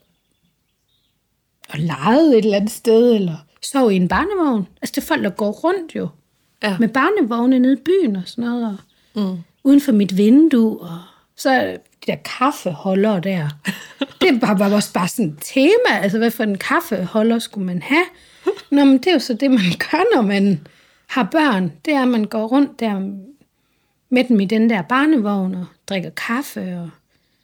og 1.70 1.80
legede 1.80 2.38
et 2.38 2.46
eller 2.46 2.58
andet 2.58 2.72
sted, 2.72 3.16
eller 3.16 3.36
sov 3.62 3.92
i 3.92 3.96
en 3.96 4.08
barnevogn. 4.08 4.68
Altså, 4.82 4.94
det 4.96 5.02
er 5.02 5.08
folk, 5.08 5.24
der 5.24 5.30
går 5.30 5.52
rundt 5.52 5.96
jo. 5.96 6.10
Ja. 6.64 6.78
Med 6.78 6.88
barnevogne 6.88 7.60
nede 7.60 7.74
i 7.74 7.84
byen 7.86 8.16
og 8.16 8.24
sådan 8.26 8.44
noget. 8.44 8.78
Og 9.16 9.22
mm. 9.22 9.38
Uden 9.64 9.82
for 9.82 9.92
mit 9.92 10.18
vindue. 10.18 10.80
Og 10.80 11.00
så 11.40 11.78
de 12.06 12.12
der 12.12 12.16
kaffeholder 12.16 13.20
der. 13.20 13.50
det 14.22 14.42
var, 14.42 14.58
var 14.58 14.76
også 14.76 14.94
bare 14.94 15.08
sådan 15.08 15.26
et 15.26 15.38
tema. 15.42 16.00
Altså, 16.02 16.18
hvad 16.18 16.32
for 16.32 16.44
en 16.44 16.58
kaffeholder 16.58 17.40
skulle 17.40 17.66
man 17.66 17.82
have? 17.82 18.06
Nå, 18.72 18.86
men 18.86 18.98
det 18.98 19.08
er 19.08 19.14
jo 19.14 19.20
så 19.20 19.34
det, 19.34 19.52
man 19.52 19.60
gør, 19.92 20.16
når 20.16 20.22
man 20.22 20.68
har 21.08 21.24
børn. 21.24 21.72
Det 21.86 21.94
er, 21.94 22.02
at 22.02 22.08
man 22.08 22.24
går 22.24 22.48
rundt 22.48 22.80
der 22.80 23.00
med 24.10 24.24
dem 24.24 24.40
i 24.40 24.46
den 24.46 24.70
der 24.70 24.82
barnevogn 24.82 25.56
og 25.56 25.66
drikker 25.88 26.10
kaffe 26.10 26.78
og 26.78 26.90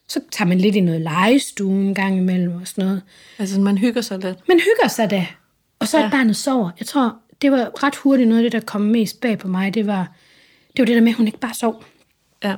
så 0.08 0.20
tager 0.32 0.50
man 0.50 0.58
lidt 0.58 0.76
i 0.76 0.80
noget 0.80 1.02
legestue 1.02 1.86
en 1.86 1.96
gang 1.96 2.18
imellem 2.18 2.56
og 2.62 2.68
sådan 2.68 2.86
noget. 2.86 3.02
Altså, 3.40 3.60
man 3.60 3.78
hygger 3.78 4.02
sig 4.02 4.20
lidt? 4.20 4.48
Man 4.48 4.60
hygger 4.60 4.88
sig 4.88 5.10
da. 5.10 5.28
Og 5.80 5.88
så 5.88 6.00
ja. 6.00 6.06
at 6.06 6.12
barnet 6.12 6.36
sover. 6.36 6.70
Jeg 6.80 6.88
tror, 6.88 7.16
det 7.42 7.52
var 7.52 7.84
ret 7.84 7.96
hurtigt 7.96 8.30
noget 8.30 8.46
af 8.46 8.52
det, 8.52 8.62
der 8.62 8.66
kom 8.66 8.82
mest 8.82 9.22
bag 9.22 9.40
på 9.40 9.48
mig. 9.48 9.74
Det 9.74 9.88
var 9.88 10.12
det, 10.68 10.80
var 10.80 10.86
det 10.86 10.96
der 10.96 11.02
med, 11.02 11.10
at 11.10 11.16
hun 11.16 11.28
ikke 11.28 11.40
bare 11.40 11.54
sov. 11.54 11.84
Ja. 12.44 12.56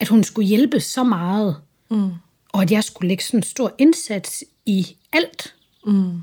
At 0.00 0.08
hun 0.08 0.24
skulle 0.24 0.48
hjælpe 0.48 0.80
så 0.80 1.04
meget. 1.04 1.56
Mm. 1.90 2.10
Og 2.52 2.62
at 2.62 2.70
jeg 2.70 2.84
skulle 2.84 3.08
lægge 3.08 3.24
sådan 3.24 3.38
en 3.38 3.42
stor 3.42 3.74
indsats 3.78 4.44
i 4.66 4.96
alt. 5.12 5.54
Mm. 5.86 6.20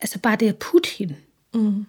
Altså 0.00 0.18
bare 0.18 0.36
det 0.36 0.48
at 0.48 0.58
putte 0.58 0.88
hende. 0.98 1.16
Mm. 1.54 1.86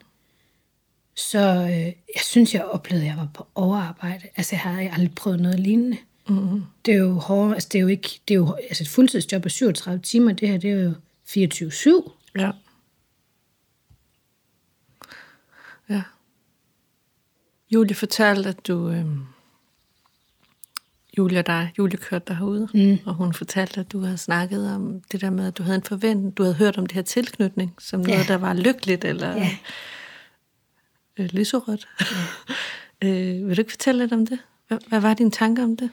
Så 1.16 1.40
øh, 1.40 1.86
jeg 2.16 2.22
synes, 2.24 2.54
jeg 2.54 2.66
oplevede, 2.66 3.06
at 3.06 3.10
jeg 3.10 3.18
var 3.18 3.30
på 3.34 3.48
overarbejde. 3.56 4.28
Altså 4.36 4.56
jeg 4.56 4.62
havde 4.62 4.92
aldrig 4.92 5.16
prøvet 5.16 5.40
noget 5.40 5.60
lignende. 5.60 5.98
Mm. 6.30 6.64
Det 6.86 6.94
er 6.94 6.98
jo 6.98 7.14
hårdt. 7.14 7.54
Altså 7.54 7.70
det 7.72 7.78
er 7.78 7.82
jo 7.82 7.88
ikke, 7.88 8.20
det 8.28 8.34
er 8.34 8.38
jo, 8.38 8.54
altså 8.54 8.84
et 8.84 8.88
fuldtidsjob 8.88 9.42
på 9.42 9.50
37 9.50 10.02
timer, 10.02 10.34
det 10.34 10.50
her, 10.50 10.58
det 10.58 10.72
er 10.72 10.84
jo 10.84 10.94
24-7. 12.06 12.12
Ja. 12.40 12.52
Ja. 15.90 16.02
Julie 17.72 17.96
fortalte, 17.96 18.50
at 18.50 18.68
du... 18.68 18.90
Øh, 18.90 19.06
Julie 21.18 21.40
og 21.40 21.48
dig, 21.48 21.72
Julie 21.78 21.98
kørte 21.98 22.26
dig 22.28 22.36
herude, 22.36 22.68
mm. 22.74 23.00
og 23.06 23.14
hun 23.14 23.34
fortalte, 23.34 23.80
at 23.80 23.92
du 23.92 24.00
havde 24.00 24.18
snakket 24.18 24.74
om 24.76 25.02
det 25.12 25.22
der 25.22 25.30
med, 25.30 25.48
at 25.48 25.58
du 25.58 25.64
havde 25.64 25.76
en 25.76 25.84
forventning, 25.84 26.38
du 26.38 26.44
havde 26.44 26.56
hørt 26.56 26.78
om 26.78 26.86
det 26.86 26.96
her 26.96 27.02
tilknytning, 27.02 27.76
som 27.80 28.00
noget, 28.00 28.28
der 28.28 28.38
var 28.38 28.54
lykkeligt, 28.54 29.06
eller 29.06 29.36
ja. 29.36 29.50
øh, 31.18 31.26
lyserødt. 31.26 31.88
Ja. 33.02 33.08
øh, 33.08 33.48
vil 33.48 33.58
du 33.58 33.62
ikke 33.62 33.72
fortælle 33.72 34.02
lidt 34.02 34.14
om 34.14 34.26
det? 34.26 34.40
Hvad, 34.68 34.78
hvad 34.88 35.00
var 35.00 35.14
dine 35.14 35.32
tanker 35.32 35.64
om 35.64 35.78
det? 35.78 35.90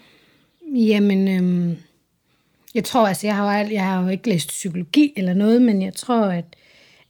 Jamen, 0.74 1.28
øhm, 1.28 1.76
jeg 2.74 2.84
tror, 2.84 3.06
altså, 3.06 3.26
jeg 3.26 3.36
har, 3.36 3.58
jo, 3.58 3.68
jeg 3.70 3.84
har 3.84 4.02
jo 4.02 4.08
ikke 4.08 4.28
læst 4.28 4.48
psykologi 4.48 5.12
eller 5.16 5.34
noget, 5.34 5.62
men 5.62 5.82
jeg 5.82 5.94
tror, 5.94 6.24
at, 6.24 6.56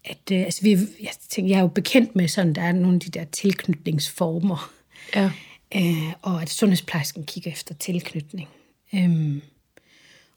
at 0.05 0.33
øh, 0.33 0.41
altså, 0.41 0.63
vi, 0.63 0.71
jeg, 1.01 1.11
tænker, 1.29 1.51
jeg 1.51 1.59
er 1.59 1.63
jo 1.63 1.69
bekendt 1.69 2.17
med 2.17 2.29
sådan, 2.29 2.53
der 2.53 2.63
er 2.63 2.73
nogle 2.73 2.95
af 2.95 3.01
de 3.01 3.11
der 3.11 3.25
tilknytningsformer. 3.25 4.71
Ja. 5.15 5.31
Øh, 5.75 6.13
og 6.23 6.43
at 6.43 6.51
sundhedsplejersken 6.51 7.25
kigger 7.25 7.51
efter 7.51 7.75
tilknytning. 7.75 8.49
Øhm, 8.95 9.43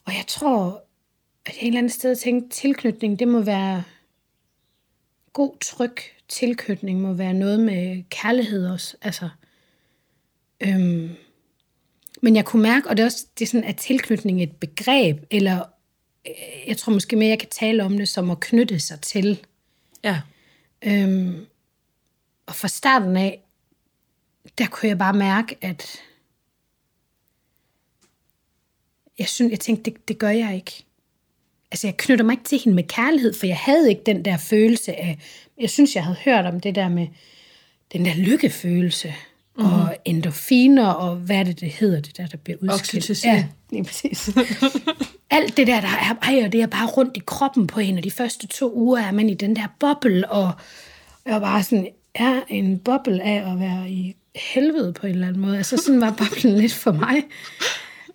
og 0.06 0.14
jeg 0.14 0.26
tror, 0.28 0.84
at 1.46 1.56
jeg 1.56 1.62
et 1.62 1.68
eller 1.68 1.78
andet 1.78 1.94
sted 1.94 2.16
tænkte, 2.16 2.58
tilknytning, 2.58 3.20
det 3.20 3.28
må 3.28 3.42
være 3.42 3.84
god, 5.34 5.58
tryg 5.62 5.96
tilknytning, 6.28 7.02
må 7.02 7.14
være 7.14 7.34
noget 7.34 7.60
med 7.60 8.04
kærlighed 8.10 8.68
også. 8.68 8.98
Altså, 9.02 9.30
øhm, 10.62 11.10
men 12.22 12.36
jeg 12.36 12.46
kunne 12.46 12.62
mærke, 12.62 12.90
og 12.90 12.98
det 12.98 13.04
er 13.04 13.08
også 13.08 13.26
det 13.40 13.46
er 13.46 13.50
sådan, 13.50 13.70
at 13.70 13.78
tilknytning 13.78 14.44
et 14.44 14.56
begreb, 14.56 15.18
eller 15.32 15.66
øh, 16.28 16.68
jeg 16.68 16.78
tror 16.78 16.94
måske 16.94 17.16
mere, 17.16 17.30
jeg 17.30 17.40
kan 17.40 17.50
tale 17.50 17.84
om 17.84 17.98
det 17.98 18.10
som 18.10 18.30
at 18.30 18.40
knytte 18.40 18.80
sig 18.80 19.02
til. 19.02 19.46
Ja. 20.04 20.22
Øhm, 20.82 21.46
og 22.46 22.56
fra 22.56 22.68
starten 22.68 23.18
af, 23.18 23.44
der 24.58 24.68
kunne 24.68 24.90
jeg 24.90 24.98
bare 24.98 25.14
mærke, 25.14 25.56
at 25.62 26.00
jeg, 29.20 29.28
synes, 29.28 29.52
jeg 29.52 29.60
tænkte, 29.60 29.92
det, 29.92 30.08
det 30.08 30.18
gør 30.18 30.30
jeg 30.30 30.56
ikke. 30.56 30.84
Altså, 31.72 31.88
jeg 31.88 31.98
knytter 31.98 32.26
mig 32.26 32.34
ikke 32.34 32.44
til 32.44 32.60
hende 32.60 32.76
med 32.76 32.84
kærlighed, 32.84 33.34
for 33.34 33.46
jeg 33.46 33.58
havde 33.58 33.90
ikke 33.90 34.02
den 34.06 34.26
der 34.26 34.38
følelse 34.38 34.96
af, 34.96 35.20
jeg 35.60 35.70
synes, 35.70 35.96
jeg 35.96 36.04
havde 36.04 36.18
hørt 36.26 36.46
om 36.46 36.60
det 36.60 36.76
der 36.76 36.90
med 36.90 37.08
den 37.94 38.06
der 38.06 38.16
lykkefølelse, 38.16 39.14
mm. 39.58 39.66
og 39.66 39.98
endorfiner, 40.06 40.88
og 40.88 41.16
hvad 41.16 41.46
det, 41.46 41.60
det 41.60 41.70
hedder, 41.70 42.02
det 42.02 42.18
der, 42.18 42.28
der 42.28 42.38
bliver 42.38 42.58
udskilt. 42.62 43.04
Oxytocin. 43.04 43.32
Ja, 43.32 43.46
lige 43.70 43.84
præcis. 43.84 44.30
Alt 45.32 45.58
det 45.58 45.68
der, 45.68 45.82
der 45.82 45.88
er, 45.88 46.16
ej, 46.22 46.42
og 46.46 46.52
det 46.52 46.62
er 46.62 46.68
bare 46.68 46.88
rundt 46.88 47.18
i 47.18 47.22
kroppen 47.26 47.68
på 47.68 47.80
hende, 47.80 48.00
og 48.00 48.04
de 48.04 48.12
første 48.12 48.48
to 48.48 48.74
uger 48.74 49.00
er 49.00 49.12
man 49.12 49.30
i 49.30 49.34
den 49.34 49.56
der 49.56 49.68
boble, 49.80 50.32
og 50.32 50.52
jeg 51.26 51.34
var 51.34 51.40
bare 51.40 51.64
sådan, 51.64 51.88
er 52.16 52.42
en 52.48 52.80
boble 52.80 53.24
af 53.24 53.52
at 53.52 53.60
være 53.60 53.92
i 53.92 54.16
helvede 54.36 54.94
på 54.94 55.08
en 55.08 55.14
eller 55.14 55.28
anden 55.28 55.42
måde. 55.42 55.58
Altså 55.58 55.78
sådan 55.78 56.02
var 56.02 56.16
boblen 56.18 56.56
lidt 56.56 56.74
for 56.74 56.92
mig. 56.92 57.24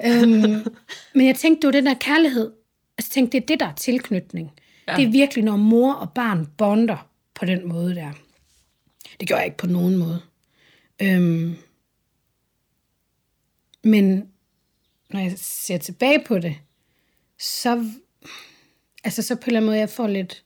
øhm, 0.07 0.67
men 1.15 1.27
jeg 1.27 1.37
tænkte, 1.37 1.61
det 1.61 1.67
var 1.67 1.81
den 1.81 1.87
der 1.87 1.95
kærlighed. 1.95 2.53
Altså 2.99 3.09
jeg 3.09 3.15
tænkte, 3.15 3.39
det 3.39 3.43
er 3.43 3.47
det, 3.47 3.61
der 3.61 3.67
er 3.67 3.75
tilknytning. 3.75 4.53
Ja. 4.89 4.97
Det 4.97 5.05
er 5.05 5.11
virkelig, 5.11 5.45
når 5.45 5.57
mor 5.57 5.93
og 5.93 6.13
barn 6.13 6.47
bonder 6.59 7.09
på 7.35 7.45
den 7.45 7.69
måde 7.69 7.95
der. 7.95 8.13
Det 9.21 9.29
gjorde 9.29 9.39
jeg 9.39 9.47
ikke 9.47 9.57
på 9.57 9.67
nogen 9.67 9.97
måde. 9.97 10.21
Øhm, 11.03 11.57
men 13.85 14.29
når 15.11 15.21
jeg 15.21 15.33
ser 15.37 15.79
tilbage 15.79 16.25
på 16.27 16.39
det, 16.39 16.57
så, 17.39 17.91
altså 19.05 19.23
så 19.23 19.35
på 19.35 19.41
en 19.41 19.47
eller 19.47 19.61
anden 19.61 19.67
måde, 19.67 19.79
jeg 19.79 19.91
får 19.91 20.07
lidt, 20.07 20.45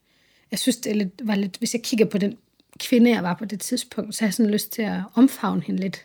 jeg 0.51 0.59
synes, 0.59 0.77
det 0.77 0.91
er 0.91 0.97
lidt, 0.97 1.21
var 1.25 1.35
lidt, 1.35 1.57
hvis 1.57 1.75
jeg 1.75 1.83
kigger 1.83 2.07
på 2.07 2.19
den 2.19 2.39
kvinde, 2.79 3.11
jeg 3.11 3.23
var 3.23 3.35
på 3.35 3.45
det 3.45 3.61
tidspunkt, 3.61 4.15
så 4.15 4.21
har 4.21 4.27
jeg 4.27 4.35
sådan 4.35 4.53
lyst 4.53 4.73
til 4.73 4.83
at 4.83 5.01
omfavne 5.15 5.63
hende 5.63 5.81
lidt. 5.81 6.05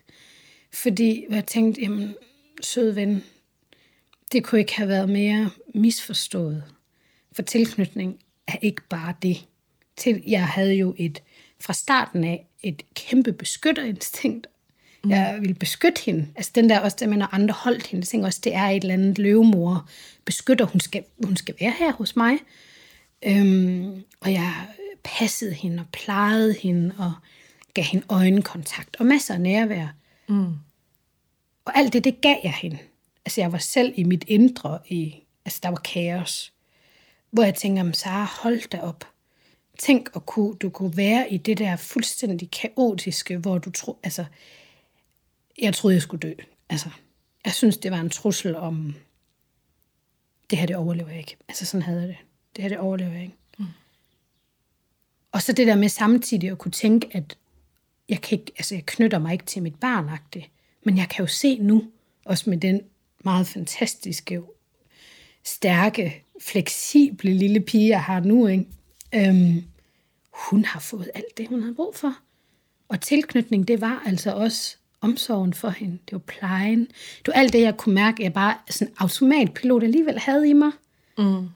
Fordi 0.73 1.25
jeg 1.29 1.45
tænkte, 1.45 1.81
jamen, 1.81 2.15
sød 2.61 2.91
ven, 2.91 3.23
det 4.31 4.43
kunne 4.43 4.61
ikke 4.61 4.75
have 4.75 4.89
været 4.89 5.09
mere 5.09 5.49
misforstået. 5.75 6.63
For 7.31 7.41
tilknytning 7.41 8.19
er 8.47 8.57
ikke 8.61 8.81
bare 8.89 9.13
det. 9.21 9.45
Til, 9.97 10.23
jeg 10.27 10.47
havde 10.47 10.73
jo 10.73 10.95
et, 10.97 11.21
fra 11.59 11.73
starten 11.73 12.23
af, 12.23 12.47
et 12.63 12.83
kæmpe 12.95 13.33
beskytterinstinkt. 13.33 14.47
Mm. 15.03 15.11
Jeg 15.11 15.37
ville 15.39 15.55
beskytte 15.55 16.01
hende. 16.05 16.27
Altså 16.35 16.51
den 16.55 16.69
der 16.69 16.79
også, 16.79 16.97
der 16.99 17.07
med, 17.07 17.17
når 17.17 17.33
andre 17.33 17.53
holdt 17.53 17.87
hende, 17.87 18.05
tænker 18.05 18.27
også, 18.27 18.39
det 18.43 18.55
er 18.55 18.63
et 18.63 18.81
eller 18.81 18.93
andet 18.93 19.17
løvemor 19.17 19.89
beskytter. 20.25 20.65
Hun 20.65 20.79
skal, 20.79 21.03
hun 21.23 21.35
skal 21.35 21.55
være 21.59 21.73
her 21.79 21.93
hos 21.93 22.15
mig. 22.15 22.37
Øhm, 23.25 24.03
og 24.19 24.31
jeg 24.31 24.53
passede 25.03 25.53
hende 25.53 25.79
og 25.79 25.85
plejede 25.91 26.53
hende 26.53 26.95
og 26.97 27.13
gav 27.73 27.85
hende 27.85 28.05
øjenkontakt 28.09 28.95
og 28.99 29.05
masser 29.05 29.33
af 29.33 29.41
nærvær. 29.41 29.87
Mm. 30.27 30.53
Og 31.65 31.77
alt 31.77 31.93
det, 31.93 32.03
det 32.03 32.21
gav 32.21 32.37
jeg 32.43 32.53
hende. 32.53 32.77
Altså 33.25 33.41
jeg 33.41 33.51
var 33.51 33.57
selv 33.57 33.93
i 33.95 34.03
mit 34.03 34.23
indre, 34.27 34.79
i, 34.87 35.15
altså 35.45 35.59
der 35.63 35.69
var 35.69 35.77
kaos. 35.77 36.53
Hvor 37.31 37.43
jeg 37.43 37.55
tænker, 37.55 37.91
Sara, 37.91 38.41
hold 38.43 38.69
da 38.69 38.81
op. 38.81 39.07
Tænk 39.79 40.09
at 40.15 40.25
kunne, 40.25 40.55
du 40.55 40.69
kunne 40.69 40.97
være 40.97 41.33
i 41.33 41.37
det 41.37 41.57
der 41.57 41.75
fuldstændig 41.75 42.51
kaotiske, 42.51 43.37
hvor 43.37 43.57
du 43.57 43.71
tror, 43.71 43.97
altså, 44.03 44.25
jeg 45.61 45.73
troede, 45.73 45.95
jeg 45.95 46.01
skulle 46.01 46.29
dø. 46.29 46.33
Altså, 46.69 46.89
jeg 47.45 47.53
synes, 47.53 47.77
det 47.77 47.91
var 47.91 47.99
en 47.99 48.09
trussel 48.09 48.55
om, 48.55 48.95
det 50.49 50.57
her, 50.57 50.65
det 50.65 50.75
overlever 50.75 51.09
jeg 51.09 51.17
ikke. 51.17 51.37
Altså, 51.47 51.65
sådan 51.65 51.81
havde 51.81 51.99
jeg 51.99 52.07
det. 52.07 52.17
Det 52.55 52.61
her, 52.61 52.69
det 52.69 52.77
overlever 52.77 53.11
jeg 53.11 53.21
ikke. 53.21 53.35
Og 55.33 55.41
så 55.41 55.53
det 55.53 55.67
der 55.67 55.75
med 55.75 55.89
samtidig 55.89 56.49
at 56.49 56.57
kunne 56.57 56.71
tænke, 56.71 57.07
at 57.11 57.37
jeg, 58.09 58.21
kan 58.21 58.39
ikke, 58.39 58.51
altså, 58.57 58.75
jeg 58.75 58.85
knytter 58.85 59.19
mig 59.19 59.33
ikke 59.33 59.45
til 59.45 59.63
mit 59.63 59.75
barnagte, 59.75 60.43
men 60.83 60.97
jeg 60.97 61.09
kan 61.09 61.23
jo 61.25 61.27
se 61.27 61.57
nu, 61.57 61.83
også 62.25 62.49
med 62.49 62.57
den 62.57 62.81
meget 63.23 63.47
fantastiske, 63.47 64.41
stærke, 65.43 66.23
fleksible 66.41 67.33
lille 67.33 67.59
pige, 67.59 67.89
jeg 67.89 68.03
har 68.03 68.19
nu, 68.19 68.47
ikke? 68.47 68.65
Øhm, 69.15 69.63
hun 70.49 70.65
har 70.65 70.79
fået 70.79 71.09
alt 71.15 71.37
det, 71.37 71.47
hun 71.47 71.61
havde 71.61 71.75
brug 71.75 71.95
for. 71.95 72.17
Og 72.87 73.01
tilknytning, 73.01 73.67
det 73.67 73.81
var 73.81 74.03
altså 74.05 74.31
også 74.31 74.77
omsorgen 75.01 75.53
for 75.53 75.69
hende. 75.69 75.97
Det 76.05 76.11
var 76.11 76.19
plejen. 76.19 76.79
Det 77.17 77.27
var 77.27 77.33
alt 77.33 77.53
det, 77.53 77.61
jeg 77.61 77.77
kunne 77.77 77.95
mærke, 77.95 78.23
jeg 78.23 78.33
bare 78.33 78.57
sådan 78.69 78.93
automatpilot 78.97 79.83
alligevel 79.83 80.19
havde 80.19 80.49
i 80.49 80.53
mig. 80.53 80.71
Mm. 81.17 81.47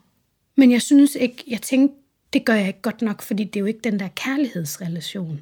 Men 0.56 0.70
jeg 0.70 0.82
synes 0.82 1.14
ikke, 1.14 1.44
jeg 1.46 1.62
tænkte, 1.62 1.96
det 2.32 2.44
gør 2.44 2.54
jeg 2.54 2.66
ikke 2.66 2.82
godt 2.82 3.02
nok, 3.02 3.22
fordi 3.22 3.44
det 3.44 3.56
er 3.56 3.60
jo 3.60 3.66
ikke 3.66 3.80
den 3.84 4.00
der 4.00 4.08
kærlighedsrelation. 4.08 5.40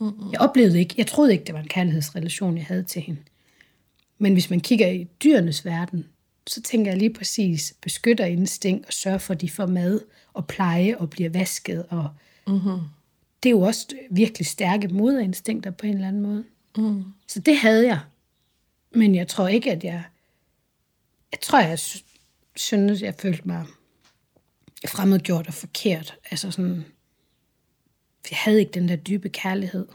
Mm-hmm. 0.00 0.32
Jeg 0.32 0.40
oplevede 0.40 0.78
ikke, 0.78 0.94
jeg 0.98 1.06
troede 1.06 1.32
ikke, 1.32 1.44
det 1.44 1.54
var 1.54 1.60
en 1.60 1.68
kærlighedsrelation, 1.68 2.56
jeg 2.56 2.66
havde 2.66 2.82
til 2.82 3.02
hende. 3.02 3.20
Men 4.18 4.32
hvis 4.32 4.50
man 4.50 4.60
kigger 4.60 4.88
i 4.88 5.08
dyrenes 5.24 5.64
verden, 5.64 6.06
så 6.46 6.62
tænker 6.62 6.90
jeg 6.90 6.98
lige 6.98 7.14
præcis, 7.14 7.74
beskytter 7.82 8.24
instinkt 8.24 8.86
og 8.86 8.92
sørger 8.92 9.18
for, 9.18 9.34
at 9.34 9.40
de 9.40 9.50
får 9.50 9.66
mad 9.66 10.00
og 10.32 10.46
pleje 10.46 10.96
og 10.96 11.10
bliver 11.10 11.30
vasket. 11.30 11.86
Og 11.88 12.08
mm-hmm. 12.46 12.78
Det 13.42 13.48
er 13.48 13.50
jo 13.50 13.60
også 13.60 13.86
virkelig 14.10 14.46
stærke 14.46 14.88
moderinstinkter 14.88 15.70
på 15.70 15.86
en 15.86 15.94
eller 15.94 16.08
anden 16.08 16.22
måde. 16.22 16.44
Mm. 16.76 17.04
Så 17.28 17.40
det 17.40 17.56
havde 17.56 17.86
jeg. 17.86 18.00
Men 18.94 19.14
jeg 19.14 19.28
tror 19.28 19.48
ikke, 19.48 19.72
at 19.72 19.84
jeg... 19.84 20.02
Jeg 21.32 21.40
tror, 21.40 21.60
jeg 21.60 21.78
synes, 22.56 23.02
jeg 23.02 23.14
følte 23.14 23.42
mig 23.44 23.66
fremmedgjort 24.88 25.46
og 25.46 25.54
forkert. 25.54 26.14
Altså 26.30 26.50
sådan... 26.50 26.84
Jeg 28.30 28.38
havde 28.38 28.60
ikke 28.60 28.72
den 28.72 28.88
der 28.88 28.96
dybe 28.96 29.28
kærlighed. 29.28 29.86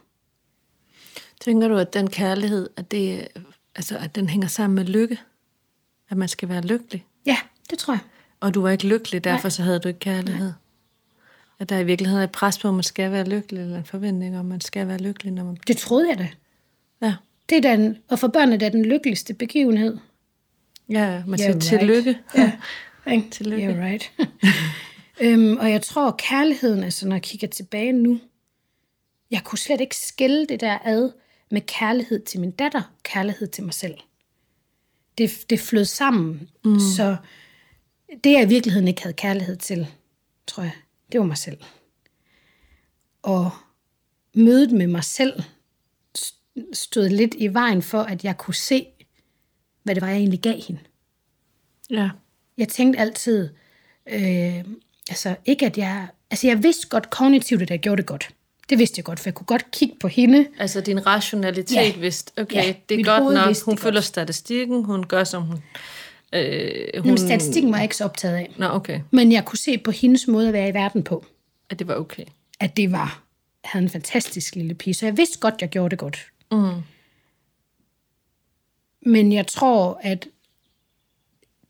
Tænker 1.41 1.67
du, 1.67 1.77
at 1.77 1.93
den 1.93 2.09
kærlighed, 2.09 2.69
at, 2.77 2.91
det, 2.91 3.27
altså, 3.75 3.97
at 3.97 4.15
den 4.15 4.29
hænger 4.29 4.47
sammen 4.47 4.75
med 4.75 4.85
lykke? 4.85 5.19
At 6.09 6.17
man 6.17 6.27
skal 6.27 6.49
være 6.49 6.61
lykkelig? 6.61 7.05
Ja, 7.25 7.37
det 7.69 7.79
tror 7.79 7.93
jeg. 7.93 7.99
Og 8.39 8.53
du 8.53 8.61
var 8.61 8.69
ikke 8.69 8.87
lykkelig, 8.87 9.23
derfor 9.23 9.43
Nej. 9.43 9.49
så 9.49 9.63
havde 9.63 9.79
du 9.79 9.87
ikke 9.87 9.99
kærlighed? 9.99 10.45
Nej. 10.45 10.53
At 11.59 11.69
der 11.69 11.79
i 11.79 11.83
virkeligheden 11.83 12.21
er 12.21 12.23
et 12.23 12.31
pres 12.31 12.57
på, 12.57 12.67
at 12.67 12.73
man 12.73 12.83
skal 12.83 13.11
være 13.11 13.29
lykkelig, 13.29 13.61
eller 13.61 13.77
en 13.77 13.85
forventning 13.85 14.39
om, 14.39 14.45
at 14.45 14.49
man 14.49 14.61
skal 14.61 14.87
være 14.87 14.97
lykkelig, 14.97 15.33
når 15.33 15.43
man... 15.43 15.57
Det 15.67 15.77
troede 15.77 16.09
jeg 16.09 16.17
da. 16.17 16.29
Ja. 17.01 17.15
Det 17.49 17.65
er 17.65 17.75
den, 17.75 17.97
og 18.07 18.19
for 18.19 18.27
børnene 18.27 18.57
det 18.57 18.65
er 18.65 18.69
den 18.69 18.85
lykkeligste 18.85 19.33
begivenhed. 19.33 19.97
Ja, 20.89 21.23
man 21.27 21.39
siger 21.39 21.49
yeah, 21.49 21.55
right. 21.55 21.63
tillykke. 21.63 22.19
Ja, 23.07 23.21
tillykke. 23.31 23.67
Yeah, 23.67 23.85
right. 23.85 24.11
øhm, 25.23 25.57
og 25.57 25.71
jeg 25.71 25.81
tror, 25.81 26.15
kærligheden, 26.17 26.83
altså 26.83 27.07
når 27.07 27.15
jeg 27.15 27.23
kigger 27.23 27.47
tilbage 27.47 27.91
nu, 27.91 28.19
jeg 29.31 29.43
kunne 29.43 29.59
slet 29.59 29.81
ikke 29.81 29.95
skille 29.95 30.45
det 30.45 30.59
der 30.59 30.77
ad 30.83 31.11
med 31.51 31.61
kærlighed 31.61 32.25
til 32.25 32.39
min 32.39 32.51
datter, 32.51 32.81
kærlighed 33.03 33.47
til 33.47 33.63
mig 33.63 33.73
selv. 33.73 33.97
Det, 35.17 35.45
det 35.49 35.59
flød 35.59 35.85
sammen, 35.85 36.49
mm. 36.65 36.79
så 36.79 37.15
det 38.23 38.31
jeg 38.31 38.43
i 38.43 38.47
virkeligheden 38.47 38.87
ikke 38.87 39.01
havde 39.01 39.13
kærlighed 39.13 39.57
til, 39.57 39.87
tror 40.47 40.63
jeg, 40.63 40.73
det 41.11 41.19
var 41.19 41.25
mig 41.25 41.37
selv. 41.37 41.57
Og 43.21 43.51
mødet 44.33 44.71
med 44.71 44.87
mig 44.87 45.03
selv 45.03 45.43
stod 46.73 47.09
lidt 47.09 47.35
i 47.37 47.47
vejen 47.47 47.81
for, 47.81 48.01
at 48.01 48.23
jeg 48.23 48.37
kunne 48.37 48.55
se, 48.55 48.87
hvad 49.83 49.95
det 49.95 50.01
var, 50.01 50.07
jeg 50.07 50.17
egentlig 50.17 50.41
gav 50.41 50.61
hende. 50.67 50.81
Ja. 51.89 52.09
Jeg 52.57 52.67
tænkte 52.67 52.99
altid, 52.99 53.49
øh, 54.09 54.63
altså 55.09 55.35
ikke 55.45 55.65
at 55.65 55.77
jeg, 55.77 56.07
altså 56.31 56.47
jeg 56.47 56.63
vidste 56.63 56.87
godt 56.87 57.09
kognitivt, 57.09 57.61
at 57.61 57.69
jeg 57.69 57.79
gjorde 57.79 57.97
det 57.97 58.05
godt. 58.05 58.29
Det 58.69 58.79
vidste 58.79 58.99
jeg 58.99 59.05
godt, 59.05 59.19
for 59.19 59.29
jeg 59.29 59.33
kunne 59.33 59.45
godt 59.45 59.71
kigge 59.71 59.95
på 59.99 60.07
hende. 60.07 60.47
Altså 60.59 60.81
din 60.81 61.05
rationalitet 61.05 61.75
ja. 61.75 61.99
vidste, 61.99 62.41
okay, 62.41 62.55
ja, 62.55 62.73
det 62.89 62.99
er 62.99 63.03
godt 63.03 63.33
nok, 63.33 63.55
hun 63.65 63.77
følger 63.77 63.97
godt. 63.97 64.05
statistikken, 64.05 64.83
hun 64.83 65.03
gør 65.03 65.23
som 65.23 65.43
hun... 65.43 65.63
Øh, 66.33 66.87
hun... 66.97 67.07
Men 67.07 67.17
statistikken 67.17 67.71
var 67.71 67.77
jeg 67.77 67.85
ikke 67.85 67.95
så 67.95 68.03
optaget 68.03 68.35
af. 68.35 68.53
Nå, 68.57 68.65
okay. 68.65 68.99
Men 69.11 69.31
jeg 69.31 69.45
kunne 69.45 69.59
se 69.59 69.77
på 69.77 69.91
hendes 69.91 70.27
måde 70.27 70.47
at 70.47 70.53
være 70.53 70.69
i 70.69 70.73
verden 70.73 71.03
på. 71.03 71.25
At 71.69 71.79
det 71.79 71.87
var 71.87 71.95
okay. 71.95 72.23
At 72.59 72.77
det 72.77 72.91
var, 72.91 73.23
havde 73.63 73.83
en 73.83 73.89
fantastisk 73.89 74.55
lille 74.55 74.73
pige, 74.73 74.93
så 74.93 75.05
jeg 75.05 75.17
vidste 75.17 75.39
godt, 75.39 75.55
jeg 75.61 75.69
gjorde 75.69 75.89
det 75.89 75.99
godt. 75.99 76.27
Mm. 76.51 76.81
Men 79.01 79.33
jeg 79.33 79.47
tror, 79.47 79.99
at 80.03 80.27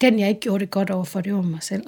den, 0.01 0.19
jeg 0.19 0.29
ikke 0.29 0.41
gjorde 0.41 0.59
det 0.59 0.71
godt 0.71 0.89
over 0.89 1.03
for, 1.03 1.21
det 1.21 1.33
var 1.33 1.41
mig 1.41 1.63
selv. 1.63 1.87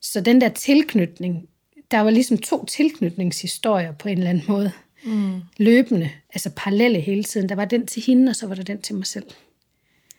Så 0.00 0.20
den 0.20 0.40
der 0.40 0.48
tilknytning, 0.48 1.48
der 1.90 2.00
var 2.00 2.10
ligesom 2.10 2.38
to 2.38 2.64
tilknytningshistorier 2.64 3.92
på 3.92 4.08
en 4.08 4.18
eller 4.18 4.30
anden 4.30 4.44
måde. 4.48 4.72
mm. 5.04 5.40
løbende, 5.56 6.10
altså 6.34 6.50
parallelle 6.56 7.00
hele 7.00 7.24
tiden. 7.24 7.48
Der 7.48 7.54
var 7.54 7.64
den 7.64 7.86
til 7.86 8.02
hende, 8.02 8.30
og 8.30 8.36
så 8.36 8.46
var 8.46 8.54
der 8.54 8.62
den 8.62 8.82
til 8.82 8.94
mig 8.94 9.06
selv. 9.06 9.26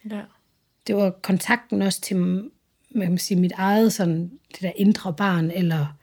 Ja. 0.09 0.21
Det 0.87 0.95
var 0.95 1.09
kontakten 1.09 1.81
også 1.81 2.01
til 2.01 2.17
man 2.91 3.07
kan 3.07 3.17
sige, 3.17 3.39
mit 3.39 3.51
eget 3.51 3.93
sådan, 3.93 4.31
det 4.51 4.61
der 4.61 4.71
indre 4.75 5.13
barn, 5.13 5.51
eller 5.51 5.97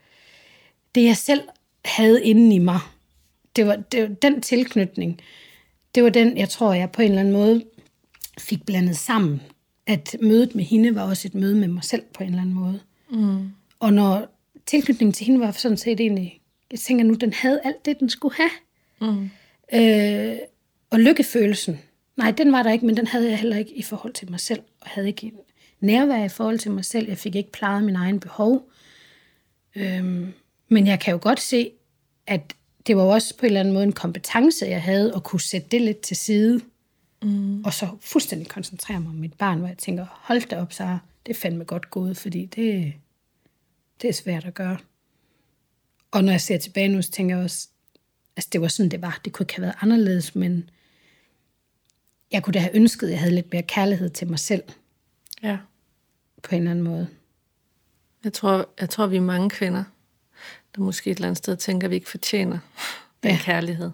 det 0.94 1.04
jeg 1.04 1.16
selv 1.16 1.42
havde 1.84 2.24
inde 2.24 2.54
i 2.54 2.58
mig. 2.58 2.80
Det 3.56 3.66
var, 3.66 3.76
det 3.76 4.02
var 4.02 4.08
den 4.08 4.40
tilknytning, 4.40 5.20
det 5.94 6.04
var 6.04 6.10
den, 6.10 6.36
jeg 6.38 6.48
tror, 6.48 6.74
jeg 6.74 6.90
på 6.90 7.02
en 7.02 7.08
eller 7.08 7.20
anden 7.20 7.34
måde 7.34 7.64
fik 8.38 8.66
blandet 8.66 8.96
sammen. 8.96 9.40
At 9.86 10.16
mødet 10.20 10.54
med 10.54 10.64
hende 10.64 10.94
var 10.94 11.02
også 11.02 11.28
et 11.28 11.34
møde 11.34 11.54
med 11.54 11.68
mig 11.68 11.84
selv 11.84 12.02
på 12.14 12.22
en 12.22 12.28
eller 12.28 12.42
anden 12.42 12.54
måde. 12.54 12.80
Mm. 13.10 13.50
Og 13.80 13.92
når 13.92 14.38
tilknytningen 14.66 15.12
til 15.12 15.26
hende 15.26 15.40
var 15.40 15.50
sådan 15.50 15.76
set 15.76 16.00
egentlig, 16.00 16.40
jeg 16.70 16.78
tænker 16.78 17.04
nu, 17.04 17.14
den 17.14 17.32
havde 17.32 17.60
alt 17.64 17.84
det, 17.84 18.00
den 18.00 18.10
skulle 18.10 18.34
have. 18.36 18.50
Mm. 19.00 19.30
Øh, 19.72 20.36
og 20.90 21.00
lykkefølelsen, 21.00 21.78
nej, 22.16 22.30
den 22.30 22.52
var 22.52 22.62
der 22.62 22.72
ikke, 22.72 22.86
men 22.86 22.96
den 22.96 23.06
havde 23.06 23.28
jeg 23.28 23.38
heller 23.38 23.56
ikke 23.56 23.74
i 23.74 23.82
forhold 23.82 24.12
til 24.12 24.30
mig 24.30 24.40
selv, 24.40 24.60
og 24.80 24.88
havde 24.88 25.08
ikke 25.08 25.32
nærvær 25.80 26.24
i 26.24 26.28
forhold 26.28 26.58
til 26.58 26.70
mig 26.70 26.84
selv. 26.84 27.08
Jeg 27.08 27.18
fik 27.18 27.34
ikke 27.34 27.52
plejet 27.52 27.84
min 27.84 27.96
egen 27.96 28.20
behov. 28.20 28.70
Øhm, 29.76 30.32
men 30.68 30.86
jeg 30.86 31.00
kan 31.00 31.12
jo 31.12 31.18
godt 31.22 31.40
se, 31.40 31.70
at 32.26 32.54
det 32.86 32.96
var 32.96 33.02
også 33.02 33.36
på 33.36 33.40
en 33.40 33.46
eller 33.46 33.60
anden 33.60 33.74
måde 33.74 33.84
en 33.84 33.92
kompetence, 33.92 34.66
jeg 34.66 34.82
havde, 34.82 35.14
at 35.14 35.22
kunne 35.22 35.40
sætte 35.40 35.68
det 35.70 35.80
lidt 35.80 36.00
til 36.00 36.16
side. 36.16 36.60
Mm. 37.22 37.64
Og 37.64 37.72
så 37.72 37.88
fuldstændig 38.00 38.48
koncentrere 38.48 39.00
mig 39.00 39.08
om 39.08 39.14
mit 39.14 39.34
barn, 39.34 39.58
hvor 39.58 39.68
jeg 39.68 39.78
tænker, 39.78 40.06
hold 40.10 40.48
da 40.48 40.60
op, 40.60 40.72
så 40.72 40.98
det 41.26 41.36
er 41.36 41.40
fandme 41.40 41.64
godt 41.64 41.90
gået, 41.90 42.16
fordi 42.16 42.46
det, 42.46 42.94
det 44.02 44.08
er 44.08 44.12
svært 44.12 44.44
at 44.44 44.54
gøre. 44.54 44.78
Og 46.10 46.24
når 46.24 46.32
jeg 46.32 46.40
ser 46.40 46.58
tilbage 46.58 46.88
nu, 46.88 47.02
så 47.02 47.10
tænker 47.10 47.36
jeg 47.36 47.44
også, 47.44 47.68
altså 48.36 48.50
det 48.52 48.60
var 48.60 48.68
sådan, 48.68 48.90
det 48.90 49.02
var. 49.02 49.20
Det 49.24 49.32
kunne 49.32 49.44
ikke 49.44 49.54
have 49.54 49.62
været 49.62 49.76
anderledes, 49.80 50.34
men 50.34 50.70
jeg 52.32 52.42
kunne 52.42 52.54
da 52.54 52.58
have 52.58 52.76
ønsket, 52.76 53.06
at 53.06 53.10
jeg 53.10 53.20
havde 53.20 53.34
lidt 53.34 53.52
mere 53.52 53.62
kærlighed 53.62 54.10
til 54.10 54.28
mig 54.28 54.38
selv. 54.38 54.62
Ja. 55.42 55.58
På 56.42 56.54
en 56.54 56.60
eller 56.60 56.70
anden 56.70 56.84
måde. 56.84 57.08
Jeg 58.24 58.32
tror, 58.32 58.68
jeg 58.80 58.90
tror 58.90 59.06
vi 59.06 59.16
er 59.16 59.20
mange 59.20 59.50
kvinder, 59.50 59.84
der 60.74 60.80
måske 60.80 61.10
et 61.10 61.14
eller 61.14 61.28
andet 61.28 61.38
sted 61.38 61.56
tænker, 61.56 61.86
at 61.86 61.90
vi 61.90 61.94
ikke 61.94 62.10
fortjener 62.10 62.58
den 63.22 63.30
ja. 63.30 63.38
kærlighed. 63.42 63.90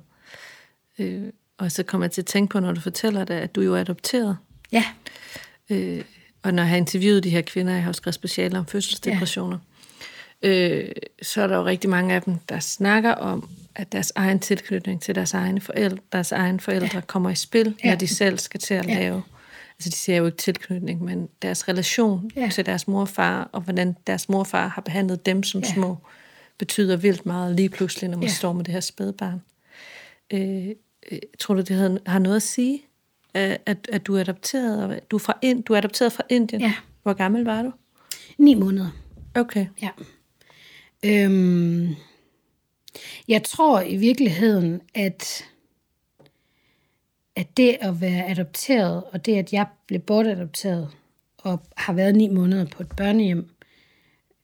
Øh, 0.99 1.33
og 1.63 1.73
så 1.73 1.83
kommer 1.83 2.05
jeg 2.05 2.13
til 2.13 2.23
at 2.23 2.27
tænke 2.27 2.53
på, 2.53 2.61
når 2.61 2.73
du 2.73 2.81
fortæller 2.81 3.25
det, 3.25 3.35
at 3.35 3.55
du 3.55 3.61
jo 3.61 3.75
er 3.75 3.81
adopteret. 3.81 4.37
Ja. 4.73 4.85
Øh, 5.71 6.05
og 6.43 6.55
når 6.55 6.63
jeg 6.63 6.71
har 6.71 6.77
interviewet 6.77 7.25
de 7.25 7.31
her 7.31 7.43
kvinder, 7.43 7.73
jeg 7.73 7.83
har 7.83 7.89
jo 7.89 7.93
skrevet 7.93 8.15
specialer 8.15 8.59
om 8.59 8.67
fødselsdepressioner, 8.67 9.59
ja. 10.43 10.49
øh, 10.49 10.89
så 11.23 11.43
er 11.43 11.47
der 11.47 11.57
jo 11.57 11.65
rigtig 11.65 11.91
mange 11.91 12.15
af 12.15 12.23
dem, 12.23 12.35
der 12.49 12.61
snakker 12.61 13.13
om, 13.13 13.49
at 13.75 13.93
deres 13.93 14.13
egen 14.15 14.39
tilknytning 14.39 15.03
til 15.03 15.15
deres 15.15 15.35
egne 15.35 15.61
forældre, 15.61 15.99
deres 16.13 16.33
egen 16.33 16.61
forældre 16.61 16.89
ja. 16.95 17.01
kommer 17.01 17.31
i 17.31 17.35
spil, 17.35 17.75
ja. 17.85 17.91
når 17.91 17.97
de 17.97 18.07
selv 18.07 18.39
skal 18.39 18.61
til 18.61 18.75
at 18.75 18.89
ja. 18.89 18.95
lave 18.95 19.23
altså 19.79 19.91
de 19.91 19.97
siger 19.97 20.19
jo 20.19 20.27
ikke 20.27 20.39
tilknytning, 20.39 21.03
men 21.03 21.29
deres 21.43 21.69
relation 21.69 22.31
ja. 22.37 22.49
til 22.53 22.67
deres 22.67 22.89
mor 22.89 23.01
og 23.01 23.09
far, 23.09 23.49
og 23.53 23.61
hvordan 23.61 23.97
deres 24.07 24.29
mor 24.29 24.39
og 24.39 24.47
far 24.47 24.69
har 24.69 24.83
behandlet 24.83 25.27
dem 25.27 25.43
som 25.43 25.61
ja. 25.61 25.73
små, 25.73 25.99
betyder 26.59 26.97
vildt 26.97 27.27
meget 27.27 27.57
lige 27.57 27.69
pludselig, 27.69 28.11
når 28.11 28.17
man 28.17 28.29
ja. 28.29 28.35
står 28.35 28.53
med 28.53 28.65
det 28.65 28.75
her 28.75 28.81
spædbarn. 28.81 29.43
Øh, 30.33 30.69
øh, 31.11 31.19
tror 31.39 31.55
du, 31.55 31.61
det 31.61 31.77
havde, 31.77 32.01
har 32.07 32.19
noget 32.19 32.37
at 32.37 32.43
sige, 32.43 32.83
at, 33.35 33.89
at 33.93 34.07
du 34.07 34.15
er 34.15 34.21
adopteret? 34.21 34.85
Og 34.85 35.01
du, 35.11 35.17
er 35.17 35.21
fra 35.21 35.39
ind, 35.43 35.63
du 35.65 35.73
er 35.73 35.79
adopteret 35.79 36.13
fra 36.13 36.23
Indien? 36.29 36.61
Ja. 36.61 36.75
Hvor 37.03 37.13
gammel 37.13 37.45
var 37.45 37.63
du? 37.63 37.73
Ni 38.39 38.55
måneder. 38.55 38.91
Okay. 39.35 39.67
Ja. 39.83 39.91
Øhm, 41.05 41.89
jeg 43.29 43.43
tror 43.43 43.81
i 43.81 43.97
virkeligheden, 43.97 44.81
at 44.95 45.45
at 47.37 47.57
det 47.57 47.77
at 47.81 48.01
være 48.01 48.29
adopteret, 48.29 49.05
og 49.05 49.27
det 49.27 49.37
at 49.37 49.53
jeg 49.53 49.67
blev 49.87 50.01
bortadopteret, 50.01 50.91
og 51.39 51.63
har 51.77 51.93
været 51.93 52.15
ni 52.15 52.29
måneder 52.29 52.65
på 52.67 52.83
et 52.83 52.89
børnehjem, 52.97 53.51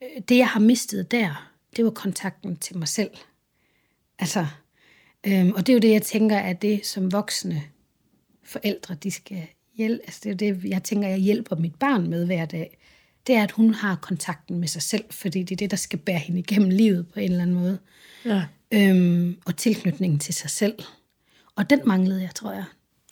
øh, 0.03 0.21
det 0.29 0.37
jeg 0.37 0.47
har 0.47 0.59
mistet 0.59 1.11
der, 1.11 1.51
det 1.75 1.85
var 1.85 1.91
kontakten 1.91 2.57
til 2.57 2.77
mig 2.77 2.87
selv. 2.87 3.11
Altså, 4.19 4.47
øhm, 5.27 5.51
og 5.51 5.67
det 5.67 5.73
er 5.73 5.73
jo 5.73 5.79
det, 5.79 5.91
jeg 5.91 6.01
tænker, 6.01 6.37
at 6.37 6.61
det 6.61 6.85
som 6.85 7.11
voksne 7.11 7.63
forældre, 8.43 8.95
de 8.95 9.11
skal 9.11 9.47
hjælpe, 9.75 10.01
altså 10.03 10.19
det 10.23 10.31
er 10.31 10.35
det, 10.35 10.63
jeg 10.63 10.83
tænker, 10.83 11.07
jeg 11.07 11.17
hjælper 11.17 11.55
mit 11.55 11.75
barn 11.75 12.09
med 12.09 12.25
hver 12.25 12.45
dag, 12.45 12.77
det 13.27 13.35
er, 13.35 13.43
at 13.43 13.51
hun 13.51 13.73
har 13.73 13.95
kontakten 13.95 14.59
med 14.59 14.67
sig 14.67 14.81
selv, 14.81 15.03
fordi 15.11 15.43
det 15.43 15.51
er 15.51 15.57
det, 15.57 15.71
der 15.71 15.77
skal 15.77 15.99
bære 15.99 16.17
hende 16.17 16.39
igennem 16.39 16.69
livet 16.69 17.07
på 17.07 17.19
en 17.19 17.31
eller 17.31 17.41
anden 17.41 17.55
måde. 17.55 17.79
Ja. 18.25 18.43
Øhm, 18.71 19.37
og 19.45 19.57
tilknytningen 19.57 20.19
til 20.19 20.33
sig 20.33 20.49
selv. 20.49 20.75
Og 21.55 21.69
den 21.69 21.81
manglede 21.85 22.21
jeg, 22.21 22.35
tror 22.35 22.51
jeg. 22.51 22.63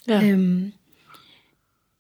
Ja. 0.08 0.24
Øhm, 0.24 0.74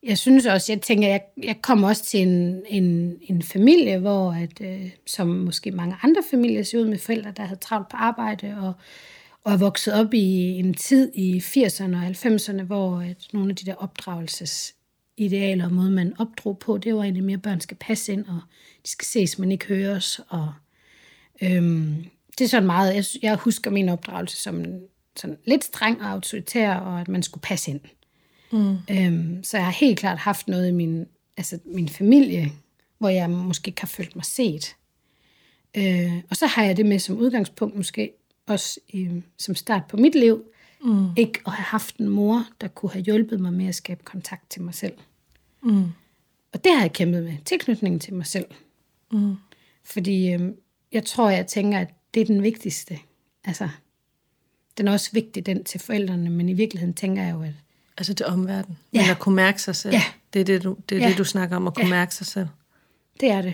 jeg 0.03 0.17
synes 0.17 0.45
også, 0.45 0.71
jeg 0.71 0.81
tænker, 0.81 1.07
jeg, 1.07 1.21
jeg 1.43 1.61
kom 1.61 1.83
også 1.83 2.05
til 2.05 2.19
en, 2.19 2.63
en, 2.67 3.17
en 3.21 3.43
familie, 3.43 3.97
hvor 3.99 4.31
at, 4.31 4.61
øh, 4.61 4.89
som 5.07 5.27
måske 5.27 5.71
mange 5.71 5.95
andre 6.03 6.23
familier 6.29 6.63
ser 6.63 6.79
ud 6.79 6.85
med 6.85 6.97
forældre, 6.97 7.31
der 7.37 7.43
havde 7.43 7.59
travlt 7.59 7.89
på 7.89 7.97
arbejde 7.97 8.55
og, 8.61 8.73
og 9.43 9.53
er 9.53 9.57
vokset 9.57 9.93
op 9.93 10.13
i 10.13 10.59
en 10.59 10.73
tid 10.73 11.11
i 11.15 11.37
80'erne 11.37 11.95
og 11.95 12.07
90'erne, 12.07 12.61
hvor 12.63 12.99
at 12.99 13.27
nogle 13.33 13.49
af 13.49 13.55
de 13.55 13.65
der 13.65 13.75
opdragelsesidealer 13.75 15.65
og 15.65 15.71
måde, 15.71 15.91
man 15.91 16.13
opdrog 16.19 16.59
på, 16.59 16.77
det 16.77 16.95
var 16.95 17.03
egentlig 17.03 17.23
mere, 17.23 17.37
at 17.37 17.41
børn 17.41 17.61
skal 17.61 17.77
passe 17.79 18.13
ind, 18.13 18.25
og 18.25 18.39
de 18.85 18.89
skal 18.89 19.05
ses, 19.05 19.39
men 19.39 19.51
ikke 19.51 19.65
høres. 19.65 20.21
Og, 20.27 20.53
øhm, 21.41 22.05
det 22.37 22.45
er 22.45 22.49
sådan 22.49 22.65
meget, 22.65 22.95
jeg, 22.95 23.05
jeg 23.21 23.35
husker 23.35 23.71
min 23.71 23.89
opdragelse 23.89 24.37
som 24.37 24.65
sådan 25.15 25.37
lidt 25.45 25.63
streng 25.63 26.01
og 26.01 26.09
autoritær, 26.09 26.73
og 26.73 27.01
at 27.01 27.07
man 27.07 27.23
skulle 27.23 27.41
passe 27.41 27.71
ind. 27.71 27.81
Mm. 28.51 28.77
Øhm, 28.91 29.43
så 29.43 29.57
jeg 29.57 29.65
har 29.65 29.73
helt 29.73 29.99
klart 29.99 30.17
haft 30.17 30.47
noget 30.47 30.67
i 30.67 30.71
min, 30.71 31.05
altså 31.37 31.59
min 31.65 31.89
familie, 31.89 32.51
hvor 32.97 33.09
jeg 33.09 33.29
måske 33.29 33.67
ikke 33.67 33.81
har 33.81 33.87
følt 33.87 34.15
mig 34.15 34.25
set. 34.25 34.75
Øh, 35.77 36.13
og 36.29 36.35
så 36.35 36.45
har 36.45 36.63
jeg 36.63 36.77
det 36.77 36.85
med 36.85 36.99
som 36.99 37.17
udgangspunkt 37.17 37.75
måske 37.75 38.11
også 38.47 38.79
i, 38.89 39.21
som 39.37 39.55
start 39.55 39.85
på 39.85 39.97
mit 39.97 40.15
liv, 40.15 40.43
mm. 40.83 41.07
ikke 41.15 41.39
at 41.45 41.51
have 41.51 41.63
haft 41.63 41.97
en 41.97 42.09
mor, 42.09 42.47
der 42.61 42.67
kunne 42.67 42.91
have 42.91 43.03
hjulpet 43.03 43.39
mig 43.39 43.53
med 43.53 43.67
at 43.67 43.75
skabe 43.75 44.03
kontakt 44.03 44.49
til 44.49 44.61
mig 44.61 44.73
selv. 44.73 44.93
Mm. 45.63 45.83
Og 46.53 46.63
det 46.63 46.71
har 46.73 46.81
jeg 46.81 46.93
kæmpet 46.93 47.23
med, 47.23 47.37
tilknytningen 47.45 47.99
til 47.99 48.13
mig 48.13 48.25
selv. 48.25 48.45
Mm. 49.11 49.35
Fordi 49.83 50.33
øh, 50.33 50.51
jeg 50.91 51.05
tror, 51.05 51.29
jeg 51.29 51.47
tænker, 51.47 51.79
at 51.79 51.89
det 52.13 52.21
er 52.21 52.25
den 52.25 52.43
vigtigste. 52.43 52.99
Altså, 53.43 53.69
den 54.77 54.87
er 54.87 54.91
også 54.91 55.09
vigtig, 55.13 55.45
den 55.45 55.63
til 55.63 55.79
forældrene, 55.79 56.29
men 56.29 56.49
i 56.49 56.53
virkeligheden 56.53 56.93
tænker 56.93 57.23
jeg 57.23 57.33
jo, 57.33 57.43
at... 57.43 57.53
Altså 57.97 58.13
til 58.13 58.25
omverdenen? 58.25 58.77
Ja. 58.93 59.01
Eller 59.01 59.15
kunne 59.15 59.35
mærke 59.35 59.61
sig 59.61 59.75
selv? 59.75 59.93
Ja. 59.93 60.03
Det 60.33 60.41
er 60.41 60.45
det, 60.45 60.63
du, 60.63 60.77
det, 60.89 60.97
er 60.97 61.01
ja. 61.01 61.09
det, 61.09 61.17
du 61.17 61.23
snakker 61.23 61.55
om, 61.55 61.67
at 61.67 61.73
kunne 61.73 61.85
ja. 61.85 61.89
mærke 61.89 62.15
sig 62.15 62.27
selv? 62.27 62.47
Det 63.19 63.31
er 63.31 63.41
det. 63.41 63.53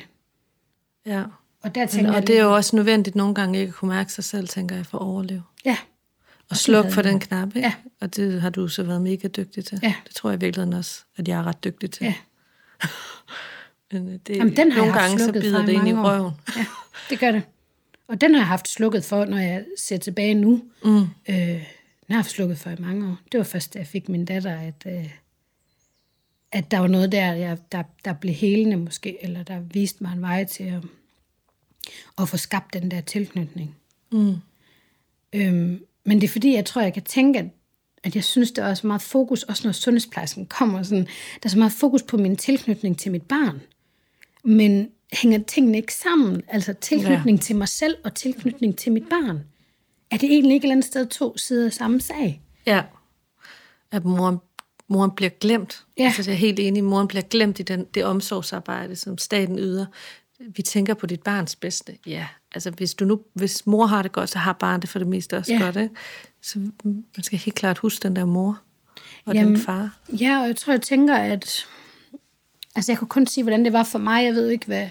Ja. 1.05 1.23
Og, 1.63 1.75
der 1.75 1.85
tænker 1.85 2.09
og 2.09 2.15
jeg, 2.15 2.27
det 2.27 2.37
er 2.39 2.43
jo 2.43 2.55
også 2.55 2.75
nødvendigt 2.75 3.15
nogle 3.15 3.35
gange 3.35 3.59
ikke 3.59 3.69
at 3.69 3.75
kunne 3.75 3.89
mærke 3.89 4.13
sig 4.13 4.23
selv, 4.23 4.47
tænker 4.47 4.75
jeg, 4.75 4.85
for 4.85 4.97
at 4.97 5.03
overleve. 5.03 5.43
Ja. 5.65 5.77
Og 6.49 6.57
slukke 6.57 6.91
for 6.91 7.01
den 7.01 7.19
knap, 7.19 7.47
ikke? 7.47 7.59
Ja. 7.59 7.73
Og 8.01 8.15
det 8.15 8.41
har 8.41 8.49
du 8.49 8.67
så 8.67 8.83
været 8.83 9.01
mega 9.01 9.27
dygtig 9.27 9.65
til. 9.65 9.79
Ja. 9.83 9.93
Det 10.07 10.15
tror 10.15 10.29
jeg 10.29 10.41
virkelig 10.41 10.77
også, 10.77 11.03
at 11.17 11.27
jeg 11.27 11.39
er 11.39 11.43
ret 11.43 11.63
dygtig 11.63 11.91
til. 11.91 12.03
Ja. 12.03 12.13
Men 13.91 14.07
øh, 14.07 14.19
det, 14.27 14.37
Jamen, 14.37 14.55
den 14.55 14.71
har 14.71 14.79
nogle 14.79 14.99
gange 14.99 15.19
så 15.19 15.31
bider 15.31 15.65
det 15.65 15.73
ind 15.73 15.87
i 15.87 15.93
røven. 15.93 16.31
Ja, 16.57 16.65
det 17.09 17.19
gør 17.19 17.31
det. 17.31 17.41
Og 18.07 18.21
den 18.21 18.33
har 18.33 18.41
jeg 18.41 18.47
haft 18.47 18.69
slukket 18.69 19.03
for, 19.03 19.25
når 19.25 19.37
jeg 19.37 19.65
ser 19.77 19.97
tilbage 19.97 20.33
nu. 20.33 20.63
Mm. 20.83 20.97
Øh, 20.99 21.05
den 21.27 21.59
har 22.09 22.15
jeg 22.15 22.17
haft 22.17 22.31
slukket 22.31 22.57
for 22.57 22.69
i 22.69 22.75
mange 22.79 23.07
år. 23.07 23.17
Det 23.31 23.37
var 23.37 23.43
først, 23.43 23.73
da 23.73 23.79
jeg 23.79 23.87
fik 23.87 24.09
min 24.09 24.25
datter, 24.25 24.59
at, 24.59 24.83
øh, 24.87 25.09
at 26.51 26.71
der 26.71 26.79
var 26.79 26.87
noget 26.87 27.11
der, 27.11 27.33
jeg, 27.33 27.57
der, 27.71 27.83
der 28.05 28.13
blev 28.13 28.33
helende 28.33 28.77
måske, 28.77 29.23
eller 29.23 29.43
der 29.43 29.59
viste 29.59 30.03
mig 30.03 30.13
en 30.13 30.21
vej 30.21 30.43
til 30.43 30.63
at, 30.63 30.83
at 32.17 32.29
få 32.29 32.37
skabt 32.37 32.73
den 32.73 32.91
der 32.91 33.01
tilknytning. 33.01 33.75
Mm. 34.11 34.35
Øhm, 35.33 35.85
men 36.03 36.21
det 36.21 36.23
er 36.23 36.31
fordi, 36.31 36.53
jeg 36.53 36.65
tror, 36.65 36.81
jeg 36.81 36.93
kan 36.93 37.03
tænke, 37.03 37.39
at, 37.39 37.45
at 38.03 38.15
jeg 38.15 38.23
synes, 38.23 38.51
der 38.51 38.63
er 38.63 38.73
så 38.73 38.87
meget 38.87 39.01
fokus, 39.01 39.43
også 39.43 39.67
når 39.67 39.71
sundhedsplejersken 39.71 40.45
kommer, 40.45 40.83
sådan, 40.83 41.05
der 41.43 41.43
er 41.43 41.49
så 41.49 41.57
meget 41.57 41.73
fokus 41.73 42.03
på 42.03 42.17
min 42.17 42.35
tilknytning 42.35 42.99
til 42.99 43.11
mit 43.11 43.23
barn. 43.23 43.61
Men 44.43 44.89
hænger 45.13 45.39
tingene 45.43 45.77
ikke 45.77 45.93
sammen? 45.93 46.41
Altså 46.47 46.73
tilknytning 46.73 47.37
ja. 47.37 47.41
til 47.41 47.55
mig 47.55 47.67
selv 47.67 47.97
og 48.03 48.15
tilknytning 48.15 48.77
til 48.77 48.91
mit 48.91 49.09
barn. 49.09 49.39
Er 50.11 50.17
det 50.17 50.31
egentlig 50.31 50.53
ikke 50.53 50.65
et 50.65 50.67
eller 50.67 50.75
andet 50.75 50.85
sted 50.85 51.05
to 51.05 51.37
sider 51.37 51.65
af 51.65 51.73
samme 51.73 52.01
sag? 52.01 52.41
Ja. 52.65 52.83
At 53.91 54.05
moren, 54.05 54.37
moren 54.87 55.11
bliver 55.11 55.29
glemt. 55.29 55.85
Ja. 55.97 56.03
Altså, 56.03 56.31
jeg 56.31 56.35
er 56.35 56.39
helt 56.39 56.59
enig, 56.59 56.83
moren 56.83 57.07
bliver 57.07 57.21
glemt 57.21 57.59
i 57.59 57.63
den, 57.63 57.85
det 57.93 58.05
omsorgsarbejde, 58.05 58.95
som 58.95 59.17
staten 59.17 59.59
yder. 59.59 59.85
Vi 60.39 60.61
tænker 60.61 60.93
på 60.93 61.05
dit 61.05 61.21
barns 61.21 61.55
bedste. 61.55 61.97
Ja, 62.07 62.27
altså 62.53 62.71
hvis, 62.71 62.93
du 62.93 63.05
nu, 63.05 63.19
hvis 63.33 63.65
mor 63.65 63.85
har 63.85 64.01
det 64.01 64.11
godt, 64.11 64.29
så 64.29 64.39
har 64.39 64.53
barnet 64.53 64.81
det 64.81 64.89
for 64.89 64.99
det 64.99 65.07
meste 65.07 65.37
også 65.37 65.53
ja. 65.53 65.59
godt. 65.59 65.75
Ikke? 65.75 65.95
Så 66.41 66.59
man 66.83 67.23
skal 67.23 67.39
helt 67.39 67.55
klart 67.55 67.77
huske 67.77 68.03
den 68.03 68.15
der 68.15 68.25
mor 68.25 68.61
og 69.25 69.35
Jamen, 69.35 69.53
den 69.53 69.61
far. 69.61 69.99
Ja, 70.09 70.41
og 70.41 70.47
jeg 70.47 70.55
tror, 70.55 70.73
jeg 70.73 70.81
tænker, 70.81 71.15
at 71.15 71.67
Altså, 72.75 72.91
jeg 72.91 72.99
kunne 72.99 73.07
kun 73.07 73.27
sige, 73.27 73.43
hvordan 73.43 73.65
det 73.65 73.73
var 73.73 73.83
for 73.83 73.99
mig. 73.99 74.25
Jeg 74.25 74.33
ved 74.33 74.49
ikke, 74.49 74.65
hvad... 74.65 74.87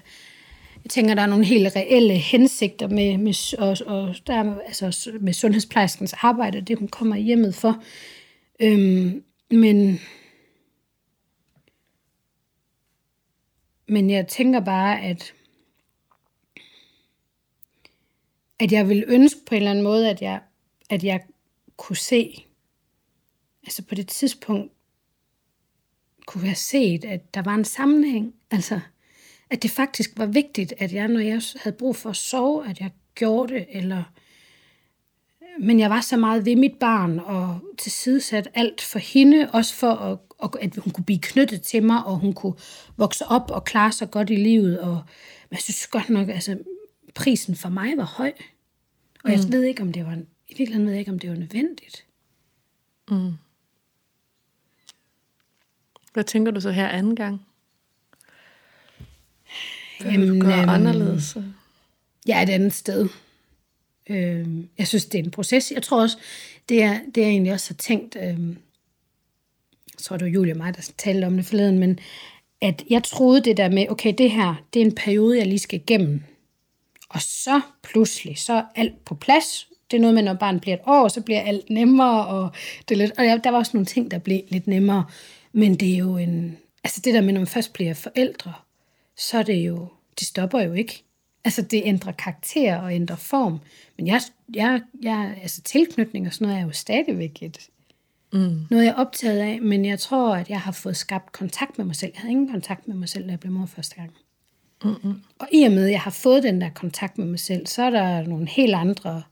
jeg 0.84 0.90
tænker, 0.90 1.14
der 1.14 1.22
er 1.22 1.26
nogle 1.26 1.44
helt 1.44 1.76
reelle 1.76 2.14
hensigter 2.14 2.88
med, 2.88 3.18
med, 3.18 3.58
og, 3.58 3.76
og 3.86 4.14
der 4.26 4.34
er, 4.34 4.54
altså, 4.66 5.10
med 5.20 5.32
sundhedsplejerskens 5.32 6.14
arbejde, 6.22 6.60
det 6.60 6.78
hun 6.78 6.88
kommer 6.88 7.16
hjemmet 7.16 7.54
for. 7.54 7.82
Øhm, 8.60 9.22
men, 9.50 10.00
men 13.92 14.10
jeg 14.10 14.28
tænker 14.28 14.60
bare, 14.60 15.00
at, 15.02 15.34
at 18.58 18.72
jeg 18.72 18.88
vil 18.88 19.04
ønske 19.08 19.40
på 19.46 19.54
en 19.54 19.56
eller 19.56 19.70
anden 19.70 19.84
måde, 19.84 20.10
at 20.10 20.22
jeg, 20.22 20.40
at 20.90 21.04
jeg 21.04 21.20
kunne 21.76 21.96
se, 21.96 22.46
altså 23.62 23.82
på 23.84 23.94
det 23.94 24.08
tidspunkt, 24.08 24.72
kunne 26.26 26.44
have 26.44 26.54
set, 26.54 27.04
at 27.04 27.34
der 27.34 27.42
var 27.42 27.54
en 27.54 27.64
sammenhæng. 27.64 28.34
Altså, 28.50 28.80
at 29.50 29.62
det 29.62 29.70
faktisk 29.70 30.10
var 30.16 30.26
vigtigt, 30.26 30.74
at 30.78 30.92
jeg, 30.92 31.08
når 31.08 31.20
jeg 31.20 31.42
havde 31.62 31.76
brug 31.76 31.96
for 31.96 32.10
at 32.10 32.16
sove, 32.16 32.70
at 32.70 32.80
jeg 32.80 32.90
gjorde 33.14 33.54
det, 33.54 33.66
eller... 33.68 34.02
Men 35.60 35.80
jeg 35.80 35.90
var 35.90 36.00
så 36.00 36.16
meget 36.16 36.46
ved 36.46 36.56
mit 36.56 36.78
barn, 36.80 37.18
og 37.18 37.60
tilsidesat 37.78 38.48
alt 38.54 38.80
for 38.80 38.98
hende, 38.98 39.50
også 39.52 39.74
for, 39.74 40.20
at, 40.42 40.50
at 40.60 40.76
hun 40.76 40.92
kunne 40.92 41.04
blive 41.04 41.18
knyttet 41.22 41.62
til 41.62 41.82
mig, 41.82 42.04
og 42.04 42.18
hun 42.18 42.32
kunne 42.32 42.54
vokse 42.96 43.26
op 43.26 43.50
og 43.50 43.64
klare 43.64 43.92
sig 43.92 44.10
godt 44.10 44.30
i 44.30 44.36
livet. 44.36 44.80
Og, 44.80 44.94
men 45.50 45.54
jeg 45.56 45.58
synes 45.58 45.86
godt 45.86 46.10
nok, 46.10 46.28
altså, 46.28 46.58
prisen 47.14 47.56
for 47.56 47.68
mig 47.68 47.96
var 47.96 48.04
høj. 48.04 48.32
Og 49.24 49.30
jeg 49.30 49.40
mm. 49.46 49.52
ved 49.52 49.62
ikke, 49.62 49.82
om 49.82 49.92
det 49.92 50.06
var, 50.06 50.12
i 50.48 50.54
virkeligheden 50.58 50.86
ved 50.86 50.92
jeg 50.92 50.98
ikke, 51.00 51.12
om 51.12 51.18
det 51.18 51.30
var 51.30 51.36
nødvendigt. 51.36 52.04
Mm. 53.10 53.32
Hvad 56.12 56.24
tænker 56.24 56.52
du 56.52 56.60
så 56.60 56.70
her 56.70 56.88
anden 56.88 57.16
gang? 57.16 57.46
Hvad 60.00 60.12
Jamen, 60.12 60.28
du 60.28 60.46
gøre 60.46 60.60
øhm, 60.60 60.68
anderledes? 60.68 61.36
Jeg 62.26 62.38
er 62.38 62.42
et 62.42 62.50
andet 62.50 62.72
sted. 62.72 63.08
Øh, 64.10 64.46
jeg 64.78 64.86
synes, 64.86 65.04
det 65.04 65.20
er 65.20 65.24
en 65.24 65.30
proces. 65.30 65.72
Jeg 65.72 65.82
tror 65.82 66.02
også, 66.02 66.18
det 66.68 66.82
er, 66.82 66.98
det 67.14 67.24
er 67.24 67.28
egentlig 67.28 67.52
også 67.52 67.70
har 67.70 67.76
tænkt, 67.76 68.16
øh, 68.16 68.48
jeg 69.88 69.98
tror, 69.98 70.16
det 70.16 70.24
var 70.24 70.30
Julie 70.30 70.52
og 70.52 70.56
mig, 70.56 70.76
der 70.76 70.90
talte 70.98 71.24
om 71.24 71.36
det 71.36 71.46
forleden, 71.46 71.78
men 71.78 71.98
at 72.60 72.84
jeg 72.90 73.04
troede 73.04 73.40
det 73.40 73.56
der 73.56 73.68
med, 73.68 73.86
okay, 73.90 74.14
det 74.18 74.30
her, 74.30 74.54
det 74.74 74.82
er 74.82 74.86
en 74.86 74.94
periode, 74.94 75.38
jeg 75.38 75.46
lige 75.46 75.58
skal 75.58 75.80
igennem. 75.80 76.22
Og 77.08 77.22
så 77.22 77.60
pludselig, 77.82 78.38
så 78.38 78.52
er 78.52 78.62
alt 78.74 79.04
på 79.04 79.14
plads. 79.14 79.68
Det 79.90 79.96
er 79.96 80.00
noget 80.00 80.14
med, 80.14 80.22
når 80.22 80.34
barnet 80.34 80.60
bliver 80.60 80.76
et 80.76 80.82
år, 80.86 81.08
så 81.08 81.20
bliver 81.20 81.40
alt 81.40 81.70
nemmere, 81.70 82.26
og, 82.26 82.50
det 82.88 82.94
er 82.94 82.98
lidt, 82.98 83.12
og 83.18 83.24
der 83.44 83.50
var 83.50 83.58
også 83.58 83.70
nogle 83.74 83.86
ting, 83.86 84.10
der 84.10 84.18
blev 84.18 84.40
lidt 84.48 84.66
nemmere. 84.66 85.04
Men 85.52 85.74
det 85.74 85.94
er 85.94 85.96
jo 85.96 86.16
en... 86.16 86.58
Altså 86.84 87.00
det 87.04 87.14
der 87.14 87.20
med, 87.20 87.32
når 87.32 87.40
man 87.40 87.46
først 87.46 87.72
bliver 87.72 87.94
forældre, 87.94 88.52
så 89.16 89.38
er 89.38 89.42
det 89.42 89.54
jo... 89.66 89.88
Det 90.18 90.26
stopper 90.26 90.60
jo 90.60 90.72
ikke. 90.72 91.04
Altså 91.44 91.62
det 91.62 91.82
ændrer 91.84 92.12
karakter 92.12 92.76
og 92.76 92.94
ændrer 92.94 93.16
form. 93.16 93.60
Men 93.96 94.06
jeg, 94.06 94.20
jeg, 94.54 94.80
jeg, 95.02 95.38
altså 95.42 95.62
tilknytning 95.62 96.26
og 96.26 96.32
sådan 96.32 96.48
noget 96.48 96.60
er 96.60 96.66
jo 96.66 96.72
stadigvæk 96.72 97.42
et, 97.42 97.58
mm. 98.32 98.66
noget, 98.70 98.84
jeg 98.84 98.90
er 98.90 98.94
optaget 98.94 99.38
af. 99.38 99.62
Men 99.62 99.84
jeg 99.84 99.98
tror, 99.98 100.36
at 100.36 100.50
jeg 100.50 100.60
har 100.60 100.72
fået 100.72 100.96
skabt 100.96 101.32
kontakt 101.32 101.78
med 101.78 101.86
mig 101.86 101.96
selv. 101.96 102.12
Jeg 102.14 102.20
havde 102.20 102.32
ingen 102.32 102.50
kontakt 102.50 102.88
med 102.88 102.96
mig 102.96 103.08
selv, 103.08 103.24
da 103.24 103.30
jeg 103.30 103.40
blev 103.40 103.52
mor 103.52 103.66
første 103.66 103.94
gang. 103.94 104.10
Mm-hmm. 104.84 105.20
Og 105.38 105.48
i 105.52 105.62
og 105.62 105.72
med, 105.72 105.84
at 105.84 105.90
jeg 105.90 106.00
har 106.00 106.10
fået 106.10 106.42
den 106.42 106.60
der 106.60 106.70
kontakt 106.70 107.18
med 107.18 107.26
mig 107.26 107.40
selv, 107.40 107.66
så 107.66 107.82
er 107.82 107.90
der 107.90 108.26
nogle 108.26 108.48
helt 108.48 108.74
andre 108.74 109.22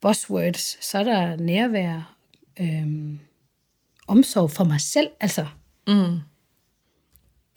buzzwords. 0.00 0.84
Så 0.84 0.98
er 0.98 1.04
der 1.04 1.36
nærvær, 1.36 2.16
øhm, 2.60 3.18
omsorg 4.06 4.50
for 4.50 4.64
mig 4.64 4.80
selv. 4.80 5.08
Altså, 5.20 5.46
mm. 5.86 6.18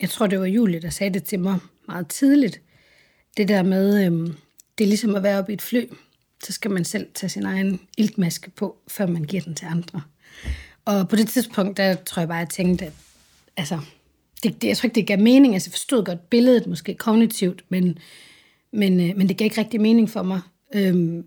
Jeg 0.00 0.10
tror, 0.10 0.26
det 0.26 0.40
var 0.40 0.46
Julie, 0.46 0.80
der 0.80 0.90
sagde 0.90 1.14
det 1.14 1.24
til 1.24 1.40
mig 1.40 1.58
meget 1.88 2.08
tidligt. 2.08 2.60
Det 3.36 3.48
der 3.48 3.62
med, 3.62 4.06
øhm, 4.06 4.34
det 4.78 4.84
er 4.84 4.88
ligesom 4.88 5.14
at 5.14 5.22
være 5.22 5.38
oppe 5.38 5.52
i 5.52 5.54
et 5.54 5.62
fly. 5.62 5.86
Så 6.44 6.52
skal 6.52 6.70
man 6.70 6.84
selv 6.84 7.06
tage 7.14 7.30
sin 7.30 7.46
egen 7.46 7.80
iltmaske 7.98 8.50
på, 8.50 8.76
før 8.88 9.06
man 9.06 9.24
giver 9.24 9.42
den 9.42 9.54
til 9.54 9.66
andre. 9.66 10.02
Og 10.84 11.08
på 11.08 11.16
det 11.16 11.28
tidspunkt, 11.28 11.76
der 11.76 11.94
tror 11.94 12.20
jeg 12.20 12.28
bare, 12.28 12.40
at 12.40 12.46
jeg 12.46 12.48
tænkte, 12.48 12.84
at 12.84 12.92
altså, 13.56 13.80
det, 14.42 14.62
det, 14.62 14.68
jeg 14.68 14.76
tror 14.76 14.86
ikke, 14.86 14.94
det 14.94 15.06
gav 15.06 15.18
mening. 15.18 15.54
Altså, 15.54 15.68
jeg 15.68 15.72
forstod 15.72 16.04
godt 16.04 16.30
billedet, 16.30 16.66
måske 16.66 16.94
kognitivt, 16.94 17.64
men, 17.68 17.98
men, 18.72 19.00
øh, 19.00 19.16
men 19.16 19.28
det 19.28 19.36
gav 19.36 19.44
ikke 19.44 19.60
rigtig 19.60 19.80
mening 19.80 20.10
for 20.10 20.22
mig. 20.22 20.40
Øhm, 20.74 21.24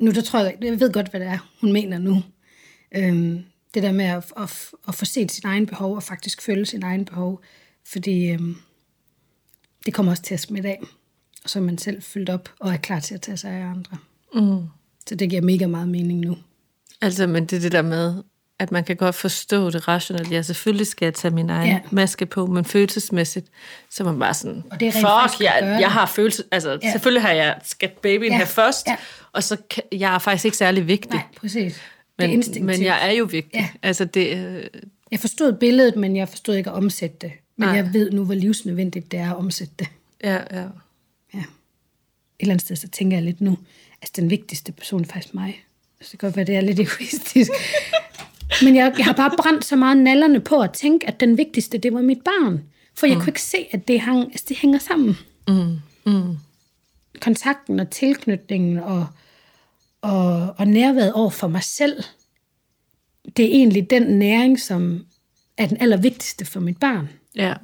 nu 0.00 0.10
der 0.10 0.20
tror 0.20 0.38
jeg, 0.40 0.56
jeg 0.62 0.80
ved 0.80 0.92
godt, 0.92 1.08
hvad 1.08 1.20
det 1.20 1.28
er, 1.28 1.50
hun 1.60 1.72
mener 1.72 1.98
nu. 1.98 2.22
Øhm, 2.94 3.44
det 3.74 3.82
der 3.82 3.92
med 3.92 4.04
at, 4.04 4.32
at, 4.36 4.70
at 4.88 4.94
få 4.94 5.04
set 5.04 5.32
sin 5.32 5.46
egen 5.46 5.66
behov, 5.66 5.96
og 5.96 6.02
faktisk 6.02 6.42
føle 6.42 6.66
sin 6.66 6.82
egen 6.82 7.04
behov, 7.04 7.42
fordi 7.84 8.30
øhm, 8.30 8.56
det 9.86 9.94
kommer 9.94 10.12
også 10.12 10.22
til 10.22 10.34
at 10.34 10.40
smitte 10.40 10.68
af, 10.68 10.82
er 11.44 11.60
man 11.60 11.78
selv 11.78 12.02
fyldt 12.02 12.30
op, 12.30 12.48
og 12.60 12.72
er 12.72 12.76
klar 12.76 13.00
til 13.00 13.14
at 13.14 13.20
tage 13.20 13.36
sig 13.36 13.50
af 13.50 13.64
andre. 13.64 13.96
Mm. 14.34 14.68
Så 15.08 15.14
det 15.14 15.30
giver 15.30 15.42
mega 15.42 15.66
meget 15.66 15.88
mening 15.88 16.20
nu. 16.20 16.36
Altså, 17.00 17.26
men 17.26 17.46
det 17.46 17.56
er 17.56 17.60
det 17.60 17.72
der 17.72 17.82
med, 17.82 18.22
at 18.58 18.72
man 18.72 18.84
kan 18.84 18.96
godt 18.96 19.14
forstå 19.14 19.70
det 19.70 19.88
rationelt. 19.88 20.32
Ja, 20.32 20.42
selvfølgelig 20.42 20.86
skal 20.86 21.06
jeg 21.06 21.14
tage 21.14 21.34
min 21.34 21.50
egen 21.50 21.68
ja. 21.68 21.80
maske 21.90 22.26
på, 22.26 22.46
men 22.46 22.64
følelsesmæssigt, 22.64 23.46
så 23.90 24.02
er 24.02 24.06
man 24.06 24.18
bare 24.18 24.34
sådan, 24.34 24.64
og 24.70 24.80
det 24.80 24.88
er 24.88 24.92
fuck, 24.92 25.40
jeg, 25.40 25.78
jeg 25.80 25.90
har 25.92 26.06
følelse, 26.06 26.44
altså 26.50 26.78
ja. 26.82 26.92
selvfølgelig 26.92 27.22
har 27.22 27.32
jeg, 27.32 27.58
skal 27.64 27.90
babyen 28.02 28.30
ja. 28.30 28.36
have 28.36 28.46
først, 28.46 28.86
ja. 28.86 28.96
og 29.32 29.42
så 29.42 29.56
kan, 29.70 29.82
jeg 29.92 30.14
er 30.14 30.18
faktisk 30.18 30.44
ikke 30.44 30.56
særlig 30.56 30.86
vigtig. 30.86 31.10
Nej, 31.10 31.22
præcis. 31.36 31.80
Men, 32.18 32.44
men 32.60 32.82
jeg 32.82 33.08
er 33.08 33.12
jo 33.12 33.24
vigtig. 33.24 33.60
Ja. 33.60 33.68
Altså 33.82 34.04
det, 34.04 34.36
øh... 34.36 34.64
Jeg 35.10 35.20
forstod 35.20 35.52
billedet, 35.52 35.96
men 35.96 36.16
jeg 36.16 36.28
forstod 36.28 36.54
ikke 36.54 36.70
at 36.70 36.76
omsætte 36.76 37.16
det. 37.20 37.32
Men 37.56 37.68
Nej. 37.68 37.76
jeg 37.76 37.92
ved 37.92 38.10
nu, 38.10 38.24
hvor 38.24 38.34
livsnødvendigt 38.34 39.12
det 39.12 39.20
er 39.20 39.30
at 39.30 39.36
omsætte 39.36 39.74
det. 39.78 39.88
Ja. 40.24 40.38
Ja. 40.60 40.64
Eller 42.42 42.52
andet 42.52 42.64
sted, 42.64 42.76
så 42.76 42.88
tænker 42.88 43.16
jeg 43.16 43.24
lidt 43.24 43.40
nu, 43.40 43.58
altså 44.02 44.12
den 44.16 44.30
vigtigste 44.30 44.72
person 44.72 45.00
er 45.00 45.06
faktisk 45.06 45.34
mig. 45.34 45.64
Så 46.00 46.08
det 46.12 46.20
kan 46.20 46.26
godt 46.26 46.36
være, 46.36 46.46
det 46.46 46.56
er 46.56 46.60
lidt 46.60 46.80
egoistisk. 46.80 47.50
men 48.64 48.76
jeg, 48.76 48.94
jeg 48.98 49.06
har 49.06 49.12
bare 49.12 49.30
brændt 49.38 49.64
så 49.64 49.76
meget 49.76 49.96
nallerne 49.96 50.40
på 50.40 50.60
at 50.60 50.72
tænke, 50.72 51.08
at 51.08 51.20
den 51.20 51.38
vigtigste, 51.38 51.78
det 51.78 51.94
var 51.94 52.02
mit 52.02 52.20
barn. 52.24 52.62
For 52.94 53.06
jeg 53.06 53.16
mm. 53.16 53.20
kunne 53.20 53.30
ikke 53.30 53.42
se, 53.42 53.68
at 53.70 53.88
det, 53.88 54.00
hang, 54.00 54.24
altså 54.24 54.44
det 54.48 54.56
hænger 54.56 54.78
sammen. 54.78 55.16
Mm. 55.48 55.78
Mm. 56.06 56.36
Kontakten 57.20 57.80
og 57.80 57.90
tilknytningen 57.90 58.78
og 58.78 59.06
og, 60.02 60.54
og 60.58 60.66
nærværet 60.66 61.12
over 61.12 61.30
for 61.30 61.48
mig 61.48 61.62
selv, 61.62 62.02
det 63.36 63.44
er 63.44 63.48
egentlig 63.48 63.90
den 63.90 64.02
næring, 64.02 64.60
som 64.60 65.06
er 65.56 65.66
den 65.66 65.76
allervigtigste 65.80 66.44
for 66.44 66.60
mit 66.60 66.80
barn. 66.80 67.08
Ja. 67.36 67.54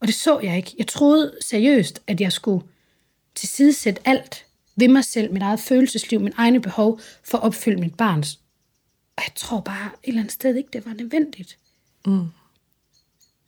Og 0.00 0.06
det 0.06 0.14
så 0.14 0.40
jeg 0.40 0.56
ikke. 0.56 0.74
Jeg 0.78 0.86
troede 0.86 1.32
seriøst, 1.40 2.02
at 2.06 2.20
jeg 2.20 2.32
skulle 2.32 2.66
tilsidesætte 3.36 4.02
alt 4.04 4.46
ved 4.76 4.88
mig 4.88 5.04
selv, 5.04 5.32
mit 5.32 5.42
eget 5.42 5.60
følelsesliv, 5.60 6.20
min 6.20 6.32
egne 6.36 6.60
behov, 6.60 7.00
for 7.24 7.38
at 7.38 7.44
opfylde 7.44 7.80
mit 7.80 7.94
barns. 7.94 8.40
Og 9.16 9.22
jeg 9.26 9.32
tror 9.34 9.60
bare 9.60 9.90
et 10.02 10.08
eller 10.08 10.20
andet 10.20 10.32
sted 10.32 10.56
ikke, 10.56 10.70
det 10.72 10.86
var 10.86 10.92
nødvendigt. 10.92 11.58
Mm. 12.06 12.26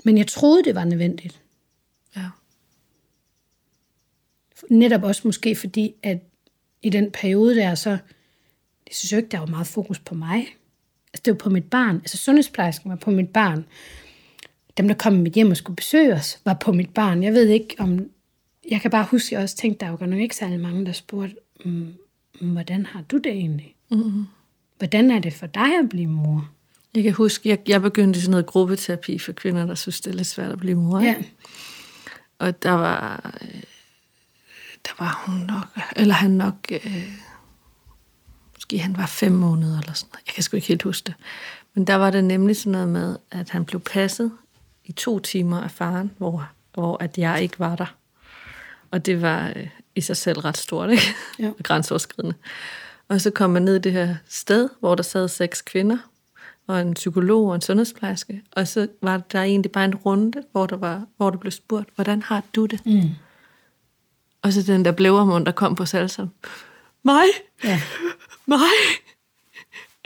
Men 0.04 0.18
jeg 0.18 0.26
troede, 0.26 0.64
det 0.64 0.74
var 0.74 0.84
nødvendigt. 0.84 1.42
Ja. 2.16 2.30
Netop 4.70 5.02
også 5.02 5.22
måske 5.24 5.56
fordi, 5.56 5.94
at 6.02 6.18
i 6.82 6.90
den 6.90 7.10
periode 7.10 7.56
der, 7.56 7.74
så 7.74 7.90
det 8.86 8.96
synes 8.96 9.12
jeg 9.12 9.18
ikke, 9.18 9.30
der 9.30 9.38
var 9.38 9.46
meget 9.46 9.66
fokus 9.66 9.98
på 9.98 10.14
mig. 10.14 10.38
Altså, 11.12 11.22
det 11.24 11.32
var 11.32 11.38
på 11.38 11.50
mit 11.50 11.70
barn. 11.70 11.96
Altså, 11.96 12.16
sundhedsplejersken 12.16 12.90
var 12.90 12.96
på 12.96 13.10
mit 13.10 13.28
barn. 13.28 13.66
Dem, 14.76 14.88
der 14.88 14.94
kom 14.94 15.14
i 15.14 15.18
mit 15.18 15.32
hjem 15.32 15.50
og 15.50 15.56
skulle 15.56 15.76
besøge 15.76 16.14
os, 16.14 16.40
var 16.44 16.54
på 16.54 16.72
mit 16.72 16.94
barn. 16.94 17.22
Jeg 17.22 17.32
ved 17.32 17.48
ikke, 17.48 17.74
om... 17.78 18.10
Jeg 18.70 18.80
kan 18.80 18.90
bare 18.90 19.06
huske, 19.10 19.26
at 19.26 19.32
jeg 19.32 19.40
også 19.40 19.56
tænkte, 19.56 19.86
der 19.86 19.96
var 19.96 20.06
nok 20.06 20.20
ikke 20.20 20.36
særlig 20.36 20.60
mange, 20.60 20.86
der 20.86 20.92
spurgte, 20.92 21.36
mm, 21.64 21.94
hvordan 22.40 22.86
har 22.86 23.02
du 23.02 23.18
det 23.18 23.32
egentlig? 23.32 23.74
Mm-hmm. 23.90 24.26
Hvordan 24.78 25.10
er 25.10 25.18
det 25.18 25.32
for 25.32 25.46
dig 25.46 25.78
at 25.78 25.88
blive 25.88 26.06
mor? 26.06 26.50
Jeg 26.94 27.02
kan 27.02 27.12
huske, 27.12 27.48
jeg, 27.48 27.58
jeg 27.68 27.82
begyndte 27.82 28.20
sådan 28.20 28.30
noget 28.30 28.46
gruppeterapi 28.46 29.18
for 29.18 29.32
kvinder, 29.32 29.66
der 29.66 29.74
synes, 29.74 30.00
det 30.00 30.10
er 30.10 30.14
lidt 30.14 30.26
svært 30.26 30.52
at 30.52 30.58
blive 30.58 30.76
mor. 30.76 31.00
Ja. 31.00 31.14
Og 32.38 32.62
der 32.62 32.70
var 32.70 33.30
øh, 33.42 33.62
der 34.88 35.04
var 35.04 35.22
hun 35.26 35.36
nok, 35.36 35.84
eller 35.96 36.14
han 36.14 36.30
nok, 36.30 36.54
øh, 36.70 37.08
måske 38.54 38.78
han 38.78 38.96
var 38.96 39.06
fem 39.06 39.32
måneder 39.32 39.78
eller 39.78 39.92
sådan 39.92 40.08
noget. 40.12 40.26
Jeg 40.26 40.34
kan 40.34 40.42
sgu 40.42 40.56
ikke 40.56 40.68
helt 40.68 40.82
huske 40.82 41.06
det. 41.06 41.14
Men 41.74 41.86
der 41.86 41.94
var 41.94 42.10
det 42.10 42.24
nemlig 42.24 42.56
sådan 42.56 42.72
noget 42.72 42.88
med, 42.88 43.16
at 43.30 43.50
han 43.50 43.64
blev 43.64 43.80
passet 43.80 44.32
i 44.84 44.92
to 44.92 45.18
timer 45.18 45.60
af 45.60 45.70
faren, 45.70 46.10
hvor, 46.18 46.48
hvor 46.74 47.02
at 47.02 47.18
jeg 47.18 47.42
ikke 47.42 47.58
var 47.58 47.76
der. 47.76 47.94
Og 48.90 49.06
det 49.06 49.22
var 49.22 49.52
øh, 49.56 49.68
i 49.94 50.00
sig 50.00 50.16
selv 50.16 50.38
ret 50.38 50.56
stort, 50.56 50.90
ikke? 50.90 51.02
Ja. 51.38 51.50
Grænseoverskridende. 51.62 52.34
Og 53.08 53.20
så 53.20 53.30
kom 53.30 53.50
man 53.50 53.62
ned 53.62 53.76
i 53.76 53.78
det 53.78 53.92
her 53.92 54.16
sted, 54.28 54.68
hvor 54.80 54.94
der 54.94 55.02
sad 55.02 55.28
seks 55.28 55.62
kvinder, 55.62 55.98
og 56.66 56.80
en 56.80 56.94
psykolog 56.94 57.48
og 57.48 57.54
en 57.54 57.60
sundhedsplejerske. 57.60 58.42
Og 58.52 58.68
så 58.68 58.88
var 59.02 59.18
der 59.32 59.42
egentlig 59.42 59.72
bare 59.72 59.84
en 59.84 59.94
runde, 59.94 60.42
hvor 60.52 60.66
der, 60.66 60.76
var, 60.76 61.06
hvor 61.16 61.30
der 61.30 61.38
blev 61.38 61.50
spurgt, 61.50 61.88
hvordan 61.94 62.22
har 62.22 62.42
du 62.54 62.66
det? 62.66 62.86
Mm. 62.86 63.10
Og 64.42 64.52
så 64.52 64.62
den 64.62 64.84
der 64.84 64.92
blævermund, 64.92 65.46
der 65.46 65.52
kom 65.52 65.74
på 65.74 65.86
salsa. 65.86 66.24
Mig? 67.04 67.24
Ja. 67.64 67.80
Mig? 68.46 68.58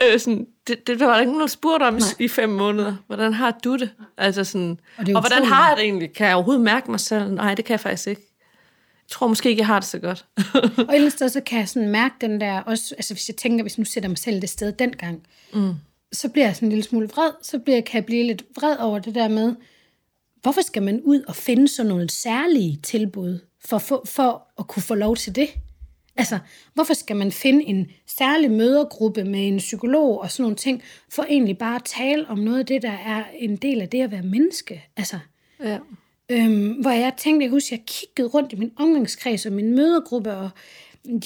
Øh, 0.03 0.19
sådan, 0.19 0.47
det, 0.67 0.87
det 0.87 0.99
var 0.99 1.13
der 1.13 1.19
ikke 1.19 1.31
nogen, 1.31 1.41
der 1.41 1.47
spurgte 1.47 1.83
om 1.83 1.93
Nej. 1.93 2.07
i 2.19 2.27
fem 2.27 2.49
måneder. 2.49 2.95
Hvordan 3.07 3.33
har 3.33 3.59
du 3.63 3.75
det? 3.75 3.89
Altså 4.17 4.43
sådan, 4.43 4.79
og, 4.97 5.05
det 5.05 5.15
og 5.15 5.21
hvordan 5.21 5.45
har 5.45 5.67
jeg 5.67 5.77
det 5.77 5.83
egentlig? 5.83 6.13
Kan 6.13 6.27
jeg 6.27 6.35
overhovedet 6.35 6.63
mærke 6.63 6.91
mig 6.91 6.99
selv? 6.99 7.31
Nej, 7.31 7.55
det 7.55 7.65
kan 7.65 7.71
jeg 7.71 7.79
faktisk 7.79 8.07
ikke. 8.07 8.32
Tror 9.13 9.27
måske 9.27 9.49
ikke, 9.49 9.59
jeg 9.59 9.67
har 9.67 9.79
det 9.79 9.89
så 9.89 9.99
godt. 9.99 10.25
Og 10.37 10.63
et 10.63 10.79
eller 10.79 10.93
andet 10.93 11.11
sted, 11.11 11.29
så 11.29 11.41
kan 11.41 11.59
jeg 11.59 11.69
sådan 11.69 11.89
mærke 11.89 12.15
den 12.21 12.41
der, 12.41 12.59
også, 12.59 12.95
altså 12.97 13.13
hvis 13.13 13.29
jeg 13.29 13.35
tænker, 13.35 13.63
hvis 13.63 13.77
nu 13.77 13.85
sætter 13.85 14.09
mig 14.09 14.17
selv 14.17 14.41
det 14.41 14.49
sted 14.49 14.71
dengang, 14.71 15.23
mm. 15.53 15.73
så 16.11 16.29
bliver 16.29 16.45
jeg 16.45 16.55
sådan 16.55 16.65
en 16.65 16.71
lille 16.71 16.83
smule 16.83 17.07
vred, 17.07 17.31
så 17.41 17.59
bliver, 17.59 17.81
kan 17.81 17.95
jeg 17.95 18.05
blive 18.05 18.23
lidt 18.23 18.43
vred 18.55 18.77
over 18.77 18.99
det 18.99 19.15
der 19.15 19.27
med, 19.27 19.55
hvorfor 20.41 20.61
skal 20.61 20.83
man 20.83 21.01
ud 21.01 21.21
og 21.27 21.35
finde 21.35 21.67
sådan 21.67 21.89
nogle 21.89 22.09
særlige 22.09 22.79
tilbud, 22.83 23.39
for, 23.65 23.77
for, 23.77 24.03
for 24.05 24.47
at 24.59 24.67
kunne 24.67 24.83
få 24.83 24.95
lov 24.95 25.15
til 25.15 25.35
det? 25.35 25.49
Altså, 26.15 26.39
hvorfor 26.73 26.93
skal 26.93 27.15
man 27.15 27.31
finde 27.31 27.63
en 27.63 27.87
særlig 28.07 28.51
mødergruppe 28.51 29.23
med 29.23 29.47
en 29.47 29.57
psykolog 29.57 30.21
og 30.21 30.31
sådan 30.31 30.43
nogle 30.43 30.55
ting, 30.55 30.83
for 31.09 31.23
egentlig 31.23 31.57
bare 31.57 31.75
at 31.75 31.83
tale 31.85 32.27
om 32.27 32.37
noget 32.37 32.59
af 32.59 32.65
det, 32.65 32.81
der 32.81 32.91
er 32.91 33.23
en 33.39 33.55
del 33.55 33.81
af 33.81 33.89
det 33.89 34.01
at 34.01 34.11
være 34.11 34.21
menneske? 34.21 34.83
Altså, 34.97 35.19
Ja. 35.63 35.77
Øhm, 36.33 36.71
hvor 36.71 36.91
jeg 36.91 37.13
tænkte, 37.17 37.43
jeg 37.43 37.51
husker, 37.51 37.75
jeg 37.75 37.85
kiggede 37.85 38.27
rundt 38.27 38.53
i 38.53 38.55
min 38.55 38.71
omgangskreds 38.75 39.45
og 39.45 39.51
min 39.51 39.75
mødergruppe, 39.75 40.31
og 40.33 40.49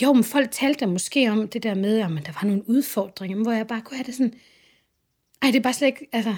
jo, 0.02 0.14
men 0.14 0.24
folk 0.24 0.52
talte 0.52 0.80
der 0.80 0.92
måske 0.92 1.32
om 1.32 1.48
det 1.48 1.64
der 1.64 1.76
med, 1.76 2.00
at 2.00 2.26
der 2.26 2.32
var 2.42 2.44
nogle 2.44 2.70
udfordringer, 2.70 3.38
hvor 3.38 3.52
jeg 3.52 3.68
bare 3.68 3.82
kunne 3.82 3.98
have 3.98 4.06
det 4.06 4.16
sådan, 4.16 4.34
ej, 5.42 5.52
det 5.52 5.56
er 5.56 5.64
bare 5.64 5.74
slet 5.74 5.88
ikke, 5.88 6.08
altså, 6.12 6.36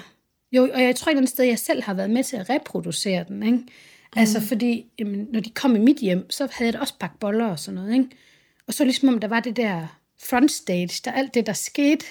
jo, 0.52 0.68
og 0.74 0.82
jeg 0.82 0.96
tror 0.96 1.10
et 1.10 1.12
eller 1.12 1.20
andet 1.20 1.30
sted, 1.30 1.44
jeg 1.44 1.58
selv 1.58 1.82
har 1.82 1.94
været 1.94 2.10
med 2.10 2.24
til 2.24 2.36
at 2.36 2.50
reproducere 2.50 3.24
den, 3.28 3.42
ikke? 3.42 3.58
Altså, 4.16 4.40
fordi, 4.40 4.86
jamen, 4.98 5.28
når 5.32 5.40
de 5.40 5.50
kom 5.50 5.76
i 5.76 5.78
mit 5.78 5.96
hjem, 5.96 6.30
så 6.30 6.48
havde 6.52 6.66
jeg 6.66 6.72
da 6.72 6.78
også 6.78 6.94
bagt 6.98 7.20
boller 7.20 7.46
og 7.46 7.58
sådan 7.58 7.74
noget, 7.74 7.92
ikke? 7.92 8.08
Og 8.66 8.74
så 8.74 8.84
ligesom 8.84 9.08
om, 9.08 9.18
der 9.18 9.28
var 9.28 9.40
det 9.40 9.56
der 9.56 10.00
frontstage, 10.22 11.00
der 11.04 11.12
alt 11.12 11.34
det, 11.34 11.46
der 11.46 11.52
skete, 11.52 12.06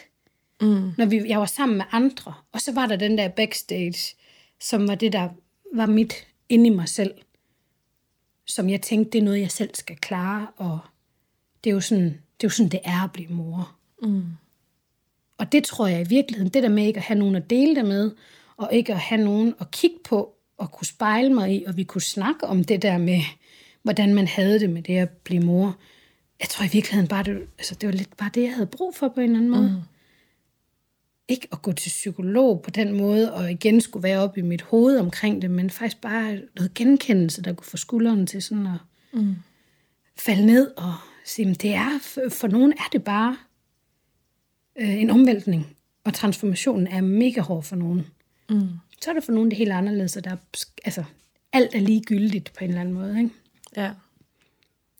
mm. 0.62 0.92
når 0.98 1.06
vi, 1.06 1.28
jeg 1.28 1.40
var 1.40 1.46
sammen 1.46 1.78
med 1.78 1.86
andre. 1.92 2.34
Og 2.52 2.62
så 2.62 2.72
var 2.72 2.86
der 2.86 2.96
den 2.96 3.18
der 3.18 3.28
backstage, 3.28 4.16
som 4.62 4.88
var 4.88 4.96
det, 4.96 5.14
der 5.14 5.30
var 5.74 5.86
mit 5.86 6.28
inde 6.50 6.68
i 6.68 6.70
mig 6.70 6.90
selv. 6.90 7.14
Som 8.48 8.70
jeg 8.70 8.82
tænkte, 8.82 9.12
det 9.12 9.20
er 9.20 9.24
noget, 9.24 9.40
jeg 9.40 9.52
selv 9.52 9.70
skal 9.74 9.96
klare, 9.96 10.48
og 10.58 10.80
det 11.64 11.70
er 11.70 11.74
jo 11.74 11.82
sådan, 11.82 12.06
det 12.06 12.44
er, 12.44 12.44
jo 12.44 12.50
sådan, 12.50 12.70
det 12.70 12.80
er 12.84 13.04
at 13.04 13.12
blive 13.12 13.30
mor. 13.30 13.76
Mm. 14.02 14.24
Og 15.38 15.52
det 15.52 15.64
tror 15.64 15.88
jeg 15.88 16.02
i 16.02 16.10
virkeligheden, 16.10 16.54
det 16.54 16.64
der 16.64 16.70
med 16.70 16.86
ikke 16.86 16.98
at 16.98 17.04
have 17.04 17.20
nogen 17.20 17.36
at 17.36 17.50
dele 17.50 17.76
det 17.76 17.86
med, 17.86 18.12
og 18.58 18.74
ikke 18.74 18.94
at 18.94 19.00
have 19.00 19.24
nogen 19.24 19.54
at 19.60 19.72
kigge 19.72 19.98
på, 20.04 20.36
og 20.58 20.72
kunne 20.72 20.88
spejle 20.88 21.34
mig 21.34 21.56
i, 21.56 21.64
og 21.66 21.78
vi 21.78 21.84
kunne 21.84 22.02
snakke 22.02 22.48
om 22.48 22.64
det 22.64 22.82
der 22.82 22.98
med, 22.98 23.22
hvordan 23.84 24.14
man 24.14 24.28
havde 24.28 24.60
det 24.60 24.70
med 24.70 24.82
det 24.82 24.98
at 24.98 25.10
blive 25.10 25.42
mor. 25.42 25.78
Jeg 26.40 26.50
tror 26.50 26.66
i 26.66 26.70
virkeligheden 26.72 27.08
bare, 27.08 27.24
det, 27.24 27.48
altså, 27.58 27.76
det 27.76 27.88
var 27.88 27.94
lidt 27.94 28.18
bare 28.18 28.32
det, 28.34 28.44
jeg 28.44 28.54
havde 28.54 28.68
brug 28.68 28.96
for 28.96 29.08
på 29.08 29.20
en 29.20 29.24
eller 29.24 29.38
anden 29.38 29.52
måde. 29.52 29.70
Mm. 29.70 29.82
Ikke 31.30 31.48
at 31.52 31.62
gå 31.62 31.72
til 31.72 31.90
psykolog 31.90 32.62
på 32.62 32.70
den 32.70 32.98
måde, 32.98 33.34
og 33.34 33.52
igen 33.52 33.82
skulle 33.82 34.04
være 34.04 34.20
op 34.20 34.38
i 34.38 34.42
mit 34.42 34.62
hoved 34.62 34.98
omkring 35.00 35.42
det, 35.42 35.52
men 35.52 35.70
faktisk 35.70 36.02
bare 36.02 36.42
noget 36.56 36.74
genkendelse, 36.74 37.42
der 37.42 37.54
kunne 37.54 37.66
få 37.66 37.78
skuldrene 37.78 38.26
til 38.26 38.42
sådan 38.42 38.66
at 38.66 38.80
mm. 39.14 39.36
falde 40.18 40.46
ned 40.46 40.72
og 40.78 40.94
sige, 41.26 41.54
det 41.54 41.74
er, 41.74 42.00
for, 42.02 42.22
for 42.30 42.48
nogen 42.48 42.72
er 42.72 42.90
det 42.92 43.04
bare 43.04 43.38
øh, 44.76 45.02
en 45.02 45.10
omvæltning, 45.10 45.76
og 46.04 46.14
transformationen 46.14 46.88
er 46.88 47.02
mega 47.02 47.42
hård 47.42 47.64
for 47.64 47.76
nogen. 47.76 48.08
Mm. 48.50 48.70
Så 49.02 49.10
er 49.10 49.14
det 49.14 49.24
for 49.24 49.32
nogen 49.32 49.50
det 49.50 49.58
helt 49.58 49.72
anderledes, 49.72 50.18
og 50.18 50.24
der 50.24 50.32
er, 50.32 50.38
altså, 50.86 51.04
alt 51.54 51.76
er 51.76 51.80
ligegyldigt 51.80 52.54
på 52.58 52.64
en 52.64 52.70
eller 52.70 52.82
anden 52.82 52.94
måde. 52.94 53.18
Ikke? 53.18 53.30
Ja. 53.78 53.92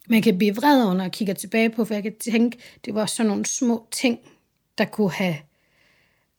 Man 0.10 0.22
kan 0.22 0.38
blive 0.38 0.56
vred 0.56 0.84
over, 0.84 0.94
når 0.94 1.04
jeg 1.04 1.12
kigger 1.12 1.34
tilbage 1.34 1.70
på, 1.70 1.86
for 1.86 1.94
jeg 1.94 2.04
kan 2.04 2.16
tænke, 2.20 2.58
det 2.86 2.94
var 2.94 3.06
sådan 3.06 3.30
nogle 3.30 3.46
små 3.46 3.88
ting, 3.92 4.20
der 4.78 4.86
kunne 4.86 5.12
have 5.12 5.36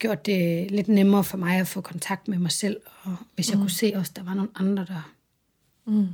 gjort 0.00 0.26
det 0.26 0.70
lidt 0.70 0.88
nemmere 0.88 1.24
for 1.24 1.36
mig 1.36 1.60
at 1.60 1.68
få 1.68 1.80
kontakt 1.80 2.28
med 2.28 2.38
mig 2.38 2.50
selv, 2.50 2.76
og 3.02 3.16
hvis 3.34 3.50
jeg 3.50 3.56
mm. 3.56 3.62
kunne 3.62 3.70
se 3.70 3.92
også, 3.96 4.12
der 4.16 4.22
var 4.22 4.34
nogle 4.34 4.50
andre, 4.54 4.84
der... 4.84 5.12
Mm. 5.86 6.08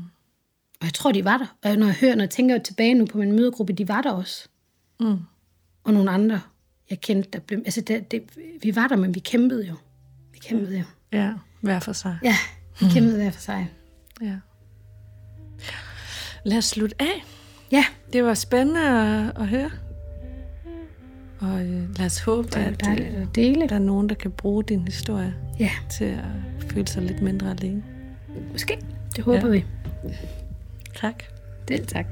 Og 0.80 0.84
jeg 0.84 0.94
tror, 0.94 1.12
de 1.12 1.24
var 1.24 1.38
der. 1.38 1.70
Og 1.70 1.76
når 1.76 1.86
jeg 1.86 1.94
hører, 1.94 2.14
når 2.14 2.22
jeg 2.22 2.30
tænker 2.30 2.58
tilbage 2.58 2.94
nu 2.94 3.06
på 3.06 3.18
min 3.18 3.32
mødegruppe, 3.32 3.72
de 3.72 3.88
var 3.88 4.02
der 4.02 4.12
også. 4.12 4.48
Mm. 5.00 5.18
Og 5.84 5.92
nogle 5.92 6.10
andre, 6.10 6.40
jeg 6.90 7.00
kendte, 7.00 7.30
der 7.32 7.38
blev... 7.38 7.58
Altså, 7.58 7.80
det, 7.80 8.10
det, 8.10 8.22
vi 8.62 8.76
var 8.76 8.88
der, 8.88 8.96
men 8.96 9.14
vi 9.14 9.20
kæmpede 9.20 9.66
jo. 9.66 9.74
Vi 10.32 10.38
kæmpede 10.38 10.78
jo. 10.78 10.84
Ja, 11.12 11.32
hver 11.60 11.80
for 11.80 11.92
sig. 11.92 12.18
Ja, 12.22 12.36
vi 12.80 12.86
kæmpede 12.90 13.16
hver 13.16 13.30
for 13.30 13.40
sig. 13.40 13.70
Ja. 14.22 14.36
Lad 16.44 16.58
os 16.58 16.64
slutte 16.64 17.02
af. 17.02 17.24
Ja, 17.72 17.84
Det 18.12 18.24
var 18.24 18.34
spændende 18.34 18.80
at, 18.80 19.32
at 19.36 19.48
høre. 19.48 19.70
Og 21.40 21.60
øh, 21.66 21.98
lad 21.98 22.06
os 22.06 22.18
håbe, 22.20 22.48
det 22.48 22.56
er 22.56 22.66
at 22.66 22.84
dejligt 22.84 23.14
øh, 23.16 23.22
at 23.22 23.34
dele. 23.34 23.68
der 23.68 23.74
er 23.74 23.78
nogen, 23.78 24.08
der 24.08 24.14
kan 24.14 24.30
bruge 24.30 24.64
din 24.64 24.80
historie 24.80 25.34
Ja, 25.58 25.70
til 25.90 26.04
at 26.04 26.24
føle 26.70 26.88
sig 26.88 27.02
lidt 27.02 27.22
mindre 27.22 27.50
alene. 27.50 27.82
måske. 28.52 28.78
Det 29.16 29.24
håber 29.24 29.46
Ja. 29.46 29.52
vi. 29.52 29.64
Tak. 30.94 31.22
Selv 31.68 31.86
tak. 31.86 32.06